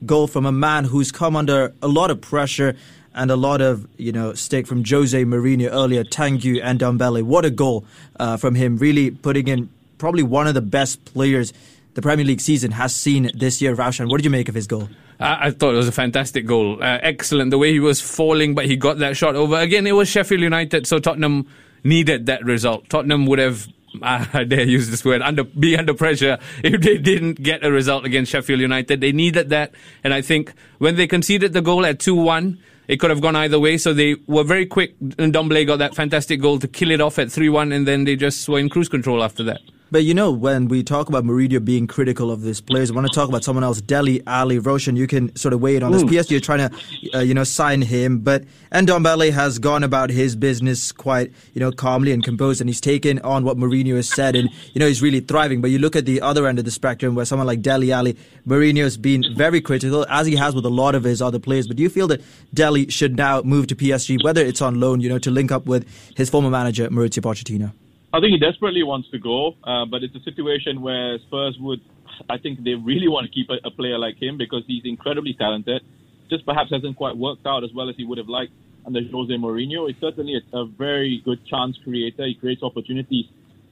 goal 0.07 0.27
from 0.27 0.47
a 0.47 0.53
man 0.53 0.85
who's 0.85 1.13
come 1.13 1.37
under 1.37 1.75
a 1.83 1.89
lot 1.89 2.11
of 2.11 2.23
pressure 2.23 2.75
and 3.15 3.31
a 3.31 3.37
lot 3.37 3.61
of 3.61 3.87
you 3.99 4.13
know 4.13 4.33
stick 4.33 4.67
from 4.67 4.85
Jose 4.85 5.23
Mourinho 5.25 5.69
earlier, 5.71 6.03
Tanguy 6.03 6.63
Ndombele. 6.63 7.23
What 7.23 7.45
a 7.45 7.51
goal 7.51 7.85
uh, 8.19 8.39
from 8.39 8.55
him! 8.55 8.79
Really 8.79 9.11
putting 9.11 9.49
in 9.49 9.69
probably 9.99 10.23
one 10.23 10.47
of 10.47 10.55
the 10.55 10.63
best 10.63 11.05
players 11.05 11.53
the 11.93 12.01
Premier 12.01 12.25
League 12.25 12.41
season 12.41 12.71
has 12.71 12.95
seen 12.95 13.31
this 13.35 13.61
year. 13.61 13.77
Raushan, 13.77 14.09
what 14.09 14.19
did 14.19 14.25
you 14.25 14.31
make 14.31 14.49
of 14.49 14.55
his 14.55 14.67
goal? 14.67 14.89
I, 15.19 15.49
I 15.49 15.51
thought 15.51 15.75
it 15.75 15.77
was 15.77 15.89
a 15.89 15.93
fantastic 15.93 16.47
goal. 16.47 16.83
Uh, 16.83 16.99
excellent. 17.03 17.51
The 17.51 17.59
way 17.59 17.73
he 17.73 17.81
was 17.81 18.01
falling, 18.01 18.55
but 18.55 18.65
he 18.65 18.77
got 18.77 18.99
that 18.99 19.17
shot 19.17 19.37
over. 19.37 19.57
Again, 19.57 19.87
it 19.87 19.93
was 19.93 20.09
Sheffield 20.09 20.41
United, 20.41 20.87
so 20.87 20.99
Tottenham 20.99 21.47
needed 21.85 22.27
that 22.27 22.45
result. 22.45 22.89
Tottenham 22.89 23.27
would 23.27 23.39
have, 23.39 23.69
I 24.03 24.45
dare 24.45 24.67
use 24.67 24.91
this 24.91 25.05
word, 25.05 25.23
under, 25.23 25.45
be 25.45 25.77
under 25.77 25.95
pressure 25.95 26.39
if 26.65 26.81
they 26.81 26.99
didn't 26.99 27.43
get 27.43 27.65
a 27.65 27.71
result 27.71 28.05
against 28.05 28.33
Sheffield 28.33 28.61
United. 28.61 29.01
They 29.01 29.13
needed 29.13 29.49
that. 29.51 29.73
And 30.05 30.15
I 30.15 30.23
think 30.23 30.53
when 30.79 30.97
they 30.97 31.07
conceded 31.07 31.53
the 31.53 31.63
goal 31.63 31.87
at 31.87 31.99
2-1, 31.99 32.59
it 32.89 32.99
could 32.99 33.11
have 33.11 33.21
gone 33.21 33.37
either 33.37 33.61
way. 33.61 33.79
So 33.79 33.93
they 33.93 34.17
were 34.27 34.45
very 34.45 34.67
quick. 34.67 34.97
And 35.01 35.33
Ndombele 35.33 35.67
got 35.67 35.79
that 35.79 35.95
fantastic 35.95 36.41
goal 36.41 36.59
to 36.59 36.69
kill 36.69 36.91
it 36.91 37.01
off 37.01 37.19
at 37.19 37.29
3-1, 37.29 37.73
and 37.73 37.87
then 37.87 38.05
they 38.05 38.17
just 38.17 38.49
were 38.49 38.59
in 38.59 38.69
cruise 38.69 38.89
control 38.89 39.23
after 39.23 39.45
that. 39.45 39.61
But 39.93 40.05
you 40.05 40.15
know, 40.15 40.31
when 40.31 40.69
we 40.69 40.85
talk 40.85 41.09
about 41.09 41.25
Mourinho 41.25 41.65
being 41.65 41.89
critical 41.89 42.31
of 42.31 42.43
these 42.43 42.61
players, 42.61 42.93
I 42.93 42.95
want 42.95 43.09
to 43.09 43.13
talk 43.13 43.29
about 43.29 43.43
someone 43.43 43.65
else, 43.65 43.81
Dele 43.81 44.23
Alli 44.25 44.61
Roshan. 44.61 44.95
You 44.95 45.09
can 45.09 45.35
sort 45.35 45.53
of 45.53 45.61
weigh 45.61 45.75
in 45.75 45.83
on 45.83 45.91
this. 45.91 46.05
PSG 46.05 46.37
are 46.37 46.41
trying 46.41 46.71
to, 46.71 47.19
uh, 47.19 47.21
you 47.21 47.35
know, 47.35 47.43
sign 47.43 47.83
him, 47.83 48.21
but 48.21 48.45
Ndombele 48.71 49.33
has 49.33 49.59
gone 49.59 49.83
about 49.83 50.11
his 50.11 50.37
business 50.37 50.93
quite, 50.93 51.33
you 51.55 51.61
know, 51.61 51.73
calmly 51.73 52.13
and 52.13 52.23
composed, 52.23 52.61
and 52.61 52.71
he's 52.71 52.81
taken 52.81 53.19
on 53.21 53.43
what 53.43 53.57
Mourinho 53.57 53.97
has 53.97 54.09
said, 54.09 54.37
and 54.37 54.49
you 54.75 54.79
know, 54.79 54.87
he's 54.87 55.03
really 55.03 55.21
thriving. 55.21 55.61
But 55.61 55.73
you 55.73 55.81
look 55.81 55.97
at 55.97 56.07
the 56.07 56.21
other 56.21 56.47
end 56.47 56.61
of 56.61 56.65
the 56.65 56.71
spectrum, 56.71 57.17
where 57.17 57.25
someone 57.25 57.49
like 57.49 57.61
Dele 57.61 57.91
Alli, 57.91 58.17
Mourinho's 58.47 58.97
been 58.97 59.25
very 59.35 59.61
critical, 59.61 60.07
as 60.09 60.25
he 60.27 60.37
has 60.37 60.55
with 60.55 60.65
a 60.65 60.71
lot 60.71 60.95
of 60.95 61.03
his 61.03 61.21
other 61.21 61.41
players. 61.41 61.67
But 61.67 61.77
do 61.77 61.83
you 61.83 61.91
feel 61.91 62.07
that 62.09 62.23
Dele 62.55 62.89
should 62.91 63.17
now 63.17 63.43
move 63.43 63.67
to 63.67 63.75
PSG, 63.75 64.23
whether 64.23 64.45
it's 64.45 64.63
on 64.63 64.79
loan, 64.79 65.01
you 65.01 65.09
know, 65.09 65.19
to 65.19 65.33
link 65.33 65.51
up 65.51 65.67
with 65.67 65.85
his 66.17 66.31
former 66.31 66.51
manager 66.51 66.89
Mauricio 66.91 67.23
Pochettino? 67.23 67.73
I 68.13 68.19
think 68.19 68.33
he 68.33 68.39
desperately 68.39 68.83
wants 68.83 69.09
to 69.11 69.19
go, 69.19 69.55
uh, 69.63 69.87
but 69.87 70.03
it's 70.03 70.15
a 70.17 70.23
situation 70.23 70.83
where 70.83 71.19
Spurs 71.27 71.57
would, 71.61 71.81
I 72.29 72.39
think 72.39 72.65
they 72.65 72.75
really 72.75 73.07
want 73.07 73.27
to 73.27 73.33
keep 73.33 73.49
a, 73.51 73.59
a 73.65 73.71
player 73.71 73.99
like 73.99 74.21
him 74.21 74.37
because 74.37 74.65
he's 74.67 74.83
incredibly 74.85 75.35
talented. 75.35 75.83
Just 76.29 76.45
perhaps 76.45 76.71
hasn't 76.73 76.97
quite 76.97 77.17
worked 77.17 77.47
out 77.47 77.63
as 77.63 77.71
well 77.75 77.89
as 77.89 77.95
he 77.97 78.05
would 78.05 78.19
have 78.19 78.29
liked 78.29 78.53
under 78.85 79.01
Jose 79.13 79.33
Mourinho. 79.33 79.87
He's 79.87 80.01
certainly 80.01 80.35
a, 80.35 80.57
a 80.57 80.67
very 80.67 81.23
good 81.25 81.45
chance 81.47 81.79
creator. 81.85 82.27
He 82.27 82.35
creates 82.35 82.63
opportunities, 82.63 83.27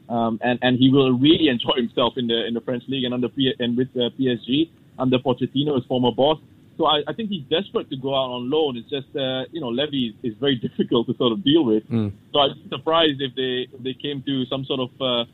um, 0.08 0.38
and 0.42 0.58
and 0.62 0.78
he 0.78 0.90
will 0.90 1.12
really 1.18 1.48
enjoy 1.48 1.74
himself 1.76 2.14
in 2.16 2.26
the 2.26 2.46
in 2.46 2.54
the 2.54 2.60
French 2.60 2.84
league 2.88 3.04
and 3.04 3.14
under 3.14 3.28
P- 3.28 3.54
and 3.58 3.76
with 3.76 3.88
uh, 3.96 4.10
PSG 4.18 4.70
under 4.98 5.18
Pochettino, 5.18 5.76
his 5.76 5.84
former 5.86 6.10
boss. 6.12 6.38
So 6.78 6.86
I, 6.86 7.02
I 7.08 7.12
think 7.12 7.28
he's 7.28 7.42
desperate 7.50 7.90
to 7.90 7.96
go 7.96 8.14
out 8.14 8.30
on 8.30 8.48
loan. 8.48 8.76
It's 8.76 8.88
just 8.88 9.10
uh, 9.16 9.50
you 9.50 9.60
know 9.60 9.68
Levy 9.68 10.14
is, 10.22 10.32
is 10.32 10.38
very 10.38 10.54
difficult 10.66 11.08
to 11.08 11.14
sort 11.18 11.32
of 11.32 11.44
deal 11.44 11.64
with. 11.64 11.82
So 12.32 12.38
I'd 12.38 12.54
be 12.54 12.68
surprised 12.70 13.20
if 13.20 13.34
they 13.34 13.66
if 13.74 13.82
they 13.82 13.94
came 13.94 14.22
to 14.22 14.46
some 14.46 14.64
sort 14.64 14.80
of 14.80 14.90
uh, 15.02 15.24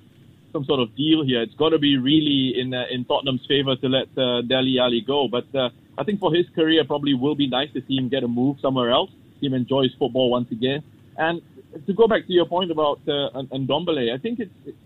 some 0.52 0.64
sort 0.64 0.80
of 0.80 0.96
deal 0.96 1.22
here. 1.22 1.42
It's 1.42 1.54
got 1.54 1.70
to 1.70 1.78
be 1.78 1.98
really 1.98 2.59
in 2.59 2.72
uh, 2.72 2.85
in 2.90 3.04
Tottenham's 3.04 3.44
favour 3.46 3.76
to 3.76 3.88
let 3.88 4.09
uh, 4.16 4.40
Dele 4.42 4.80
Alli 4.80 5.04
go. 5.07 5.28
But 5.28 5.54
uh, 5.54 5.68
I 5.98 6.04
think 6.04 6.18
for 6.18 6.35
his 6.35 6.46
career, 6.54 6.83
probably 6.85 7.12
will 7.12 7.37
be 7.37 7.46
nice 7.46 7.70
to 7.74 7.83
see 7.87 7.96
him 7.96 8.09
get 8.09 8.24
a 8.24 8.28
move 8.28 8.57
somewhere 8.62 8.90
else. 8.90 9.11
See 9.40 9.46
him 9.46 9.54
enjoy 9.54 9.83
his 9.83 9.92
football 9.98 10.30
once 10.30 10.50
again. 10.50 10.83
And 11.18 11.42
to 11.87 11.92
go 11.92 12.09
back 12.09 12.26
to 12.26 12.33
your 12.33 12.46
point 12.46 12.70
about 12.70 13.00
uh, 13.07 13.42
Ndombele, 13.52 14.14
I 14.14 14.18
think 14.18 14.40
it's, 14.40 14.50
it's 14.64 14.78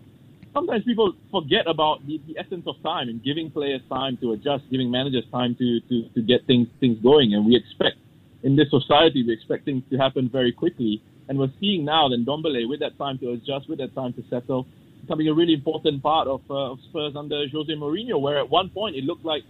sometimes 0.53 0.83
people 0.83 1.13
forget 1.31 1.67
about 1.67 2.05
the, 2.07 2.19
the 2.27 2.37
essence 2.39 2.65
of 2.67 2.75
time 2.83 3.09
and 3.09 3.23
giving 3.23 3.51
players 3.51 3.81
time 3.89 4.17
to 4.21 4.33
adjust, 4.33 4.63
giving 4.71 4.89
managers 4.91 5.23
time 5.31 5.55
to, 5.55 5.79
to, 5.89 6.09
to 6.15 6.21
get 6.21 6.45
things 6.47 6.67
things 6.79 6.97
going. 7.01 7.33
And 7.33 7.45
we 7.45 7.55
expect 7.55 7.97
in 8.43 8.55
this 8.55 8.69
society, 8.69 9.23
we 9.25 9.33
expect 9.33 9.65
things 9.65 9.83
to 9.91 9.97
happen 9.97 10.29
very 10.31 10.51
quickly. 10.51 11.01
And 11.27 11.37
we're 11.37 11.51
seeing 11.59 11.85
now 11.85 12.09
that 12.09 12.25
Ndombele, 12.25 12.67
with 12.67 12.79
that 12.79 12.97
time 12.97 13.19
to 13.19 13.31
adjust, 13.31 13.69
with 13.69 13.79
that 13.79 13.93
time 13.93 14.13
to 14.13 14.23
settle, 14.29 14.65
becoming 15.01 15.27
a 15.27 15.33
really 15.33 15.53
important 15.53 16.01
part 16.01 16.27
of, 16.27 16.41
uh, 16.49 16.71
of 16.71 16.79
Spurs 16.89 17.15
under 17.15 17.45
Jose 17.51 17.71
Mourinho, 17.73 18.19
where 18.19 18.39
at 18.39 18.49
one 18.49 18.69
point 18.69 18.95
it 18.95 19.03
looked 19.03 19.25
like 19.25 19.43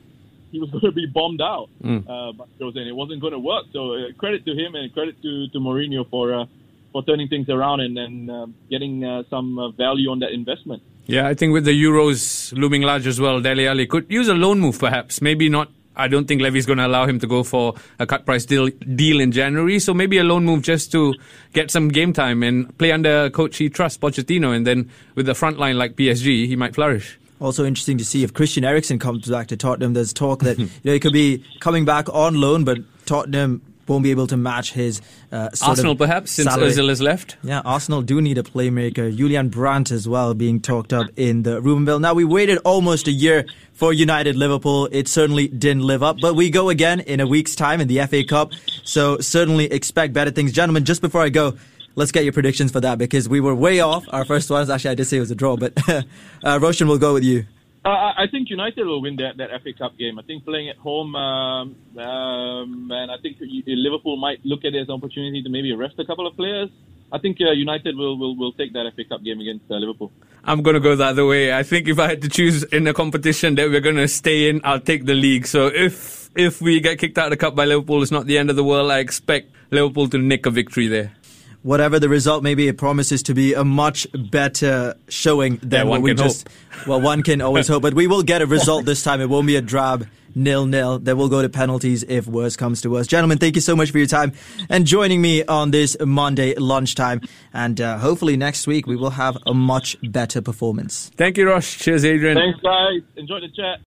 he 0.52 0.60
was 0.60 0.70
going 0.72 0.84
to 0.84 0.92
be 0.92 1.06
bombed 1.06 1.42
out 1.42 1.70
uh, 2.10 2.32
by 2.34 2.46
Jose, 2.60 2.78
and 2.78 2.90
it 2.90 2.96
wasn't 2.96 3.22
going 3.22 3.34
to 3.34 3.40
work. 3.40 3.66
So 3.72 3.94
uh, 3.94 3.98
credit 4.18 4.46
to 4.46 4.52
him 4.52 4.76
and 4.76 4.92
credit 4.94 5.22
to, 5.22 5.48
to 5.50 5.60
Mourinho 5.60 6.10
for 6.10 6.34
uh, 6.34 6.46
for 6.92 7.04
turning 7.04 7.28
things 7.28 7.50
around 7.50 7.82
and, 7.82 7.98
and 7.98 8.32
uh, 8.32 8.48
getting 8.70 9.04
uh, 9.04 9.24
some 9.30 9.60
uh, 9.60 9.70
value 9.72 10.10
on 10.10 10.20
that 10.20 10.32
investment. 10.32 10.82
Yeah, 11.06 11.28
I 11.28 11.34
think 11.34 11.54
with 11.54 11.66
the 11.66 11.72
Euros 11.72 12.54
looming 12.54 12.84
large 12.84 13.08
as 13.08 13.20
well, 13.20 13.42
Dele 13.42 13.68
Alli 13.68 13.88
could 13.88 14.06
use 14.10 14.28
a 14.28 14.34
loan 14.34 14.60
move 14.60 14.80
perhaps. 14.80 15.22
Maybe 15.22 15.50
not. 15.50 15.72
I 15.96 16.08
don't 16.08 16.28
think 16.28 16.42
Levy's 16.42 16.66
going 16.66 16.78
to 16.78 16.88
allow 16.88 17.06
him 17.08 17.20
to 17.20 17.28
go 17.28 17.44
for 17.44 17.74
a 18.00 18.06
cut 18.06 18.26
price 18.26 18.46
deal, 18.46 18.70
deal 18.70 19.20
in 19.20 19.32
January. 19.32 19.80
So 19.80 19.94
maybe 19.94 20.18
a 20.18 20.24
loan 20.24 20.46
move 20.46 20.62
just 20.62 20.92
to 20.94 21.14
get 21.52 21.72
some 21.72 21.90
game 21.90 22.14
time 22.14 22.42
and 22.42 22.76
play 22.78 22.92
under 22.92 23.26
a 23.26 23.30
coach 23.30 23.58
he 23.58 23.70
trusts, 23.70 23.98
Pochettino. 23.98 24.56
And 24.56 24.66
then 24.66 24.90
with 25.16 25.26
the 25.26 25.36
front 25.36 25.58
line 25.58 25.78
like 25.78 25.96
PSG, 25.96 26.48
he 26.48 26.56
might 26.56 26.74
flourish. 26.74 27.20
Also 27.42 27.66
interesting 27.66 27.98
to 27.98 28.06
see 28.06 28.24
if 28.24 28.34
Christian 28.34 28.64
Eriksen 28.64 29.00
comes 29.00 29.28
back 29.28 29.48
to 29.48 29.58
Tottenham. 29.58 29.94
There's 29.94 30.14
talk 30.14 30.42
that 30.44 30.60
you 30.60 30.70
know 30.84 30.94
he 30.94 31.00
could 31.00 31.14
be 31.14 31.44
coming 31.60 31.86
back 31.86 32.08
on 32.14 32.36
loan, 32.40 32.64
but 32.64 32.80
Tottenham 33.06 33.62
won't 33.90 34.04
be 34.04 34.12
able 34.12 34.28
to 34.28 34.38
match 34.38 34.74
his 34.74 35.02
uh, 35.32 35.50
Arsenal 35.62 35.96
perhaps 35.96 36.32
since 36.32 36.50
salary. 36.50 36.72
Ozil 36.72 36.90
has 36.90 37.02
left. 37.02 37.38
Yeah, 37.44 37.62
Arsenal 37.66 38.02
do 38.02 38.22
need 38.22 38.38
a 38.38 38.44
playmaker. 38.44 39.16
Julian 39.16 39.50
Brandt 39.50 39.92
as 39.92 40.08
well 40.08 40.34
being 40.34 40.60
talked 40.62 40.94
up 40.94 41.08
in 41.16 41.44
the 41.44 41.62
Ruben 41.62 41.86
bill. 41.86 42.00
Now 42.00 42.14
we 42.14 42.24
waited 42.24 42.60
almost 42.60 43.08
a 43.08 43.12
year 43.12 43.46
for 43.74 43.92
United 43.92 44.36
Liverpool. 44.36 44.88
It 44.92 45.08
certainly 45.08 45.48
didn't 45.48 45.84
live 45.84 46.04
up, 46.04 46.18
but 46.22 46.36
we 46.36 46.50
go 46.50 46.70
again 46.70 47.00
in 47.02 47.20
a 47.20 47.28
week's 47.28 47.56
time 47.56 47.82
in 47.82 47.88
the 47.88 48.06
FA 48.06 48.24
Cup. 48.24 48.54
So 48.84 49.18
certainly 49.20 49.66
expect 49.66 50.14
better 50.14 50.32
things, 50.32 50.52
gentlemen. 50.52 50.86
Just 50.86 51.02
before 51.02 51.22
I 51.22 51.30
go. 51.30 51.58
Let's 51.96 52.14
get 52.14 52.24
your 52.24 52.32
predictions 52.32 52.72
for 52.72 52.80
that 52.80 52.98
because 52.98 53.28
we 53.28 53.42
were 53.42 53.54
way 53.54 53.82
off. 53.82 54.06
Our 54.14 54.24
first 54.24 54.50
ones, 54.50 54.70
actually, 54.70 54.92
I 54.92 54.96
did 54.96 55.06
say 55.06 55.18
it 55.18 55.22
was 55.22 55.32
a 55.32 55.36
draw, 55.36 55.58
but 55.58 55.74
uh, 56.44 56.58
Roshan 56.62 56.88
will 56.88 57.00
go 57.00 57.14
with 57.14 57.26
you. 57.26 57.46
Uh, 57.86 58.12
I 58.18 58.26
think 58.30 58.50
United 58.50 58.86
will 58.86 59.02
win 59.02 59.16
that, 59.18 59.38
that 59.38 59.50
FA 59.64 59.72
Cup 59.72 59.98
game. 59.98 60.20
I 60.20 60.24
think 60.24 60.44
playing 60.44 60.68
at 60.68 60.76
home, 60.78 61.16
um, 61.16 61.76
um, 61.98 62.92
and 62.92 63.10
I 63.10 63.16
think 63.22 63.38
Liverpool 63.40 64.18
might 64.18 64.44
look 64.44 64.66
at 64.66 64.74
it 64.74 64.82
as 64.82 64.90
an 64.90 64.96
opportunity 64.96 65.42
to 65.44 65.50
maybe 65.50 65.72
arrest 65.72 65.96
a 65.98 66.06
couple 66.06 66.28
of 66.28 66.36
players. 66.36 66.70
I 67.12 67.20
think 67.20 67.38
uh, 67.42 67.52
United 67.52 67.96
will, 67.96 68.18
will, 68.20 68.36
will 68.36 68.52
take 68.52 68.74
that 68.74 68.92
FA 68.96 69.06
Cup 69.06 69.24
game 69.24 69.40
against 69.40 69.66
uh, 69.72 69.76
Liverpool. 69.76 70.12
I'm 70.44 70.62
going 70.62 70.74
to 70.74 70.82
go 70.82 70.96
the 70.96 71.06
other 71.06 71.26
way. 71.26 71.54
I 71.54 71.64
think 71.64 71.88
if 71.88 72.00
I 72.00 72.08
had 72.10 72.22
to 72.22 72.30
choose 72.30 72.64
in 72.64 72.86
a 72.86 72.94
competition 72.94 73.56
that 73.56 73.70
we're 73.70 73.80
going 73.80 73.96
to 73.96 74.10
stay 74.10 74.50
in, 74.50 74.60
I'll 74.66 74.82
take 74.82 75.06
the 75.06 75.16
league. 75.16 75.48
So 75.48 75.68
if 75.68 76.30
if 76.36 76.62
we 76.62 76.80
get 76.82 77.00
kicked 77.00 77.18
out 77.18 77.26
of 77.26 77.32
the 77.32 77.38
cup 77.38 77.56
by 77.56 77.66
Liverpool, 77.66 78.04
it's 78.04 78.12
not 78.12 78.26
the 78.26 78.38
end 78.38 78.50
of 78.50 78.56
the 78.56 78.64
world. 78.64 78.92
I 78.92 79.00
expect 79.00 79.52
Liverpool 79.72 80.08
to 80.10 80.18
nick 80.18 80.46
a 80.46 80.52
victory 80.52 80.88
there 80.88 81.16
whatever 81.64 82.00
the 82.00 82.10
result 82.10 82.44
may 82.44 82.56
be, 82.56 82.68
it 82.68 82.78
promises 82.78 83.24
to 83.24 83.34
be 83.34 83.54
a 83.54 83.64
much 83.64 84.08
better 84.32 84.96
showing 85.08 85.58
than 85.58 85.86
yeah, 85.86 85.90
what 85.90 86.02
we 86.02 86.14
just. 86.14 86.48
Hope. 86.48 86.88
Well, 86.88 87.02
one 87.02 87.24
can 87.24 87.42
always 87.42 87.68
hope, 87.68 87.82
but 87.82 87.94
we 87.94 88.08
will 88.08 88.24
get 88.24 88.42
a 88.42 88.46
result 88.46 88.86
this 88.86 89.04
time. 89.04 89.22
It 89.22 89.30
won't 89.30 89.48
be 89.48 89.56
a 89.56 89.62
drab 89.62 90.08
nil 90.36 90.66
nil. 90.66 91.00
Then 91.00 91.18
we'll 91.18 91.30
go 91.30 91.42
to 91.42 91.50
penalties 91.50 92.04
if 92.04 92.28
worse 92.28 92.56
comes 92.56 92.82
to 92.82 92.90
worse. 92.90 93.08
Gentlemen, 93.08 93.38
thank 93.38 93.56
you 93.56 93.62
so 93.62 93.76
much 93.76 93.92
for 93.92 93.98
your 93.98 94.08
time 94.08 94.32
and 94.70 94.86
joining 94.86 95.22
me 95.22 95.44
on 95.46 95.72
this 95.72 95.98
Monday 96.00 96.56
lunchtime. 96.56 97.22
And 97.54 97.80
uh, 97.82 97.98
hopefully 97.98 98.38
next 98.38 98.68
week 98.68 98.88
we 98.88 98.96
will 98.96 99.12
have 99.12 99.38
a 99.46 99.54
much 99.54 99.98
better 100.04 100.42
performance. 100.42 101.12
Thank 101.18 101.38
you, 101.38 101.48
Rosh. 101.48 101.78
Cheers, 101.78 102.06
Adrian. 102.06 102.38
Thanks, 102.38 102.60
guys. 102.62 103.02
Enjoy 103.16 103.40
the 103.40 103.50
chat. 103.50 103.78